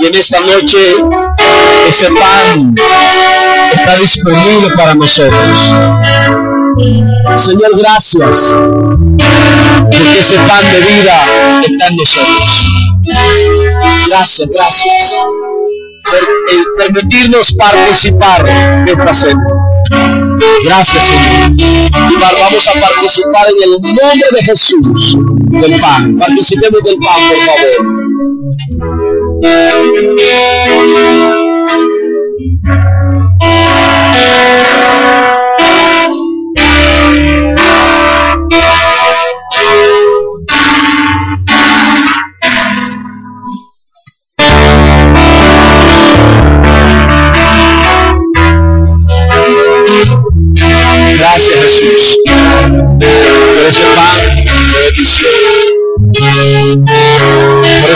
Y 0.00 0.06
en 0.06 0.14
esta 0.14 0.40
noche 0.40 0.96
ese 1.88 2.08
pan 2.12 2.74
está 3.72 3.96
disponible 3.98 4.70
para 4.76 4.94
nosotros. 4.94 5.74
Señor, 7.36 7.70
gracias, 7.78 8.54
porque 9.90 10.18
ese 10.18 10.36
pan 10.36 10.64
de 10.72 10.80
vida 10.80 11.62
está 11.62 11.86
en 11.88 11.96
nosotros. 11.96 12.66
Gracias, 14.08 14.48
gracias 14.48 15.14
por 16.04 16.86
permitirnos 16.86 17.52
participar 17.52 18.44
de 18.84 18.92
esta 18.92 19.14
cena. 19.14 19.57
Gracias, 20.64 21.04
Señor. 21.04 21.52
Vamos 22.20 22.68
a 22.68 22.72
participar 22.80 23.46
en 23.48 23.62
el 23.64 23.70
nombre 23.80 24.26
de 24.32 24.42
Jesús 24.44 25.18
del 25.48 25.80
pan. 25.80 26.16
Participemos 26.16 26.82
del 26.82 26.98
pan, 26.98 27.20
por 27.28 27.38
favor. 27.46 27.98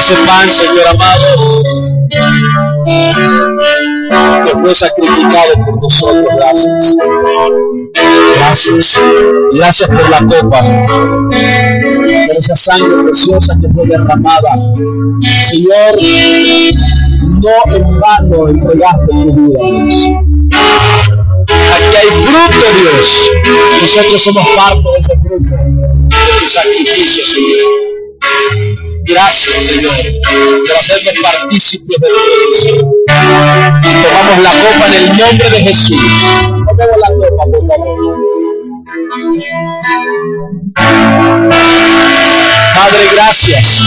Ese 0.03 0.14
pan, 0.26 0.50
Señor 0.50 0.86
amado, 0.88 1.62
que 4.44 4.53
fue 4.59 4.74
sacrificado 4.74 5.55
por 5.64 5.80
nosotros. 5.80 6.26
Gracias. 6.36 6.96
Gracias. 8.36 9.00
Gracias 9.53 9.90
por 9.90 10.11
la 10.11 10.18
copa. 10.26 10.61
Pero 11.30 12.38
esa 12.38 12.57
sangre 12.57 13.05
preciosa 13.05 13.55
que 13.61 13.68
fue 13.72 13.86
derramada. 13.86 14.55
Señor, 15.50 15.94
no 17.42 17.76
en 17.76 18.00
vano 18.00 18.48
entregaste 18.48 19.07
tu 19.07 19.34
vida, 19.34 19.61
Dios. 19.64 19.94
Aquí 21.74 21.96
hay 21.96 22.09
fruto, 22.26 22.66
Dios. 22.80 23.30
Nosotros 23.82 24.22
somos 24.22 24.46
parte 24.57 24.82
de 24.82 24.98
ese 24.98 25.14
fruto, 25.20 25.57
de 26.09 26.40
tu 26.40 26.48
sacrificio, 26.48 27.24
Señor. 27.24 28.91
Gracias, 29.05 29.62
Señor, 29.64 29.94
por 30.66 30.76
hacernos 30.78 31.14
partícipes 31.22 31.98
de 31.98 32.09
tu 32.09 32.92
Y 33.82 34.03
tomamos 34.03 34.38
la 34.42 34.50
copa 34.50 34.86
en 34.86 34.94
el 34.94 35.16
nombre 35.16 35.50
de 35.50 35.61
Jesús. 35.61 36.00
Tomemos 36.68 36.98
la 36.98 37.09
copa, 37.16 37.44
por 37.46 37.66
favor. 37.66 38.16
Padre, 42.74 43.09
gracias. 43.14 43.82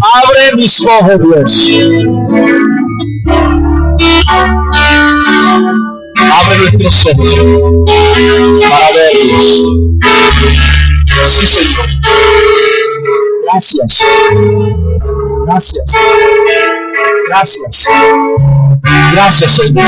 Abre 0.00 0.56
mis 0.56 0.80
ojos, 0.82 1.20
Dios. 1.20 1.70
Abre 6.30 6.58
nuestros 6.58 7.06
ojos 7.06 7.34
para 8.70 8.92
verlos. 8.92 9.46
Sí, 11.24 11.46
Señor. 11.46 12.87
Gracias. 13.52 14.04
Gracias. 15.46 15.96
Gracias. 17.28 17.88
Gracias, 19.12 19.52
Señor. 19.52 19.84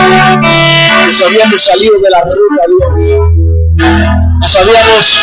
Nos 1.06 1.22
habíamos 1.22 1.62
salido 1.62 1.92
de 2.00 2.10
la 2.10 2.22
ruta, 2.22 2.62
Dios. 2.96 3.20
Nos 4.40 4.56
habíamos 4.56 5.18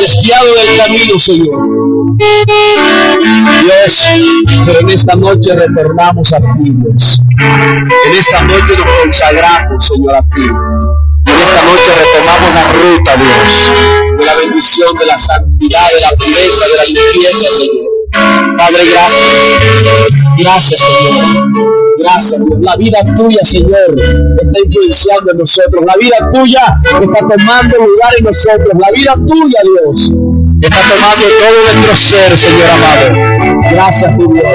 desviado 0.00 0.46
del 0.54 0.76
camino, 0.76 1.18
Señor. 1.18 2.16
Dios, 3.62 4.04
pero 4.64 4.80
en 4.80 4.90
esta 4.90 5.14
noche 5.14 5.54
retornamos 5.54 6.32
a 6.32 6.38
ti, 6.38 6.46
Dios. 6.64 7.20
En 7.38 8.12
esta 8.18 8.42
noche 8.42 8.76
nos 8.76 8.86
consagramos, 9.02 9.86
Señor, 9.86 10.16
a 10.16 10.22
ti. 10.22 10.50
Esta 11.56 11.68
noche 11.70 11.90
retomamos 11.90 12.54
la 12.54 12.64
ruta, 12.70 13.16
Dios, 13.16 14.18
de 14.18 14.24
la 14.26 14.36
bendición, 14.36 14.94
de 14.98 15.06
la 15.06 15.16
santidad, 15.16 15.88
de 15.94 16.00
la 16.02 16.10
pureza, 16.10 16.68
de 16.68 16.76
la 16.76 16.84
limpieza, 16.84 17.46
Señor. 17.56 18.56
Padre, 18.58 18.84
gracias. 18.90 19.26
Gracias, 20.38 20.80
Señor. 20.82 21.48
Gracias, 21.98 22.44
Dios. 22.44 22.58
La 22.60 22.76
vida 22.76 22.98
tuya, 23.16 23.40
Señor, 23.42 23.94
está 23.96 24.58
influenciando 24.66 25.32
en 25.32 25.38
nosotros. 25.38 25.84
La 25.86 25.96
vida 25.96 26.30
tuya 26.34 26.76
está 26.84 27.20
tomando 27.20 27.76
lugar 27.78 28.12
en 28.18 28.24
nosotros. 28.24 28.68
La 28.78 28.90
vida 28.90 29.14
tuya, 29.26 29.58
Dios, 29.64 30.12
está 30.60 30.78
tomando 30.88 31.26
todo 31.38 31.74
nuestro 31.74 31.96
ser, 31.96 32.38
Señor 32.38 32.70
amado. 32.70 33.60
Gracias, 33.70 34.16
mi 34.16 34.24
Dios. 34.32 34.46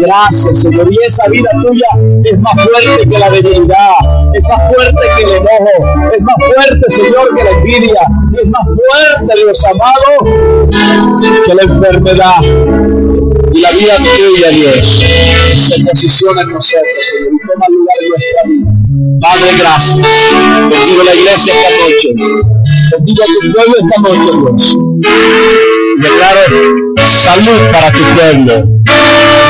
Gracias, 0.00 0.58
Señor. 0.60 0.88
Y 0.90 0.96
esa 1.06 1.28
vida 1.28 1.50
tuya 1.64 1.86
es 2.24 2.38
más 2.38 2.54
fuerte 2.54 3.08
que 3.08 3.18
la 3.18 3.30
debilidad, 3.30 3.92
es 4.34 4.42
más 4.42 4.74
fuerte 4.74 5.00
que 5.16 5.22
el 5.22 5.30
enojo, 5.30 6.12
es 6.16 6.22
más 6.22 6.36
fuerte, 6.54 6.90
Señor, 6.90 7.34
que 7.36 7.44
la 7.44 7.50
envidia, 7.50 8.00
es 8.38 8.46
más 8.48 8.62
fuerte, 8.64 9.34
Dios 9.36 9.64
amado, 9.64 10.68
que 11.46 11.54
la 11.54 11.62
enfermedad. 11.62 12.40
Y 13.52 13.60
la 13.60 13.72
vida 13.72 13.96
tuya, 13.96 14.50
Dios, 14.50 15.04
se 15.54 15.84
posiciona 15.84 16.42
en 16.42 16.48
nosotros, 16.50 16.86
Señor, 17.02 17.30
y 17.34 17.46
toma 17.46 17.66
lugar 17.68 17.96
en 18.00 18.08
nuestra 18.08 18.42
vida. 18.46 18.80
Padre, 19.20 19.50
gracias. 19.58 19.96
Bendigo 20.70 21.02
la 21.02 21.14
iglesia 21.14 21.52
esta 21.52 21.70
noche. 21.70 22.08
Bendigo 22.90 23.22
a 23.22 23.26
tu 23.26 23.52
pueblo 23.52 23.74
esta 23.78 24.00
noche, 24.02 24.30
Dios. 24.40 24.76
Declaro 26.02 26.40
salud 26.96 27.72
para 27.72 27.92
tu 27.92 28.02
pueblo. 28.16 28.64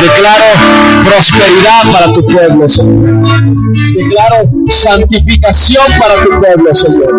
Declaro 0.02 1.04
prosperidad 1.04 1.92
para 1.92 2.12
tu 2.12 2.24
pueblo, 2.26 2.68
Señor. 2.68 3.22
Declaro 3.96 4.50
santificación 4.66 5.84
para 5.98 6.22
tu 6.22 6.40
pueblo, 6.40 6.74
Señor. 6.74 7.12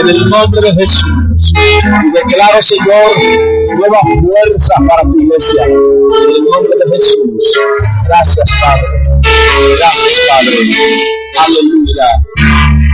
En 0.00 0.08
el 0.08 0.30
nombre 0.30 0.60
de 0.60 0.74
Jesús. 0.74 1.52
Y 1.56 2.10
declaro, 2.12 2.62
Señor, 2.62 3.76
nueva 3.76 3.98
fuerza 4.20 4.74
para 4.88 5.02
tu 5.02 5.18
iglesia. 5.18 5.64
En 5.64 5.72
el 5.72 6.44
nombre 6.44 6.72
de 6.84 6.94
Jesús. 6.94 7.58
Gracias, 8.06 8.50
Padre. 8.60 9.06
Gracias, 9.78 10.20
Padre. 10.28 10.56
Aleluya. 11.38 12.08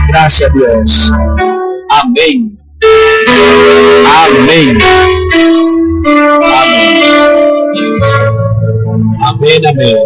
Gracias, 0.09 0.51
Dios. 0.53 1.13
Amén. 2.03 2.59
Amén. 4.05 4.77
Amén. 4.81 4.81
Amén, 9.23 9.65
amén. 9.67 9.97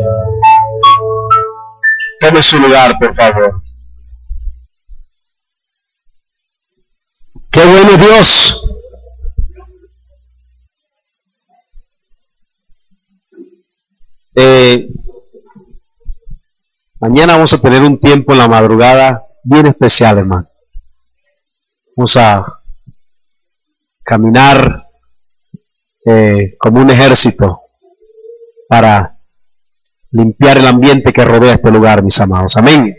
Tome 2.19 2.43
su 2.43 2.59
lugar, 2.59 2.97
por 2.99 3.15
favor. 3.15 3.61
Qué 7.49 7.65
bueno 7.65 7.97
Dios 7.97 8.63
Eh, 14.39 14.87
mañana 16.99 17.33
vamos 17.33 17.51
a 17.53 17.59
tener 17.59 17.81
un 17.81 17.99
tiempo 17.99 18.33
en 18.33 18.37
la 18.37 18.47
madrugada 18.47 19.25
bien 19.43 19.65
especial, 19.65 20.19
hermano. 20.19 20.47
Vamos 21.97 22.15
a 22.15 22.45
caminar 24.03 24.87
eh, 26.05 26.55
como 26.59 26.81
un 26.81 26.91
ejército 26.91 27.59
para 28.69 29.17
limpiar 30.11 30.59
el 30.59 30.67
ambiente 30.67 31.11
que 31.11 31.25
rodea 31.25 31.55
este 31.55 31.71
lugar, 31.71 32.03
mis 32.03 32.21
amados. 32.21 32.55
Amén. 32.55 32.95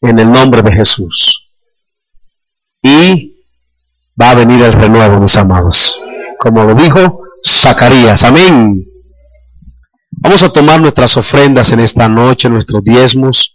En 0.00 0.18
el 0.18 0.28
nombre 0.28 0.60
de 0.60 0.72
Jesús. 0.72 1.52
Y 2.82 3.46
va 4.20 4.32
a 4.32 4.34
venir 4.34 4.60
el 4.60 4.72
renuevo, 4.72 5.20
mis 5.20 5.36
amados. 5.36 6.02
Como 6.40 6.64
lo 6.64 6.74
dijo 6.74 7.22
Zacarías. 7.46 8.24
Amén. 8.24 8.84
Vamos 10.10 10.42
a 10.42 10.52
tomar 10.52 10.80
nuestras 10.80 11.16
ofrendas 11.16 11.70
en 11.70 11.78
esta 11.78 12.08
noche, 12.08 12.48
nuestros 12.48 12.82
diezmos. 12.82 13.54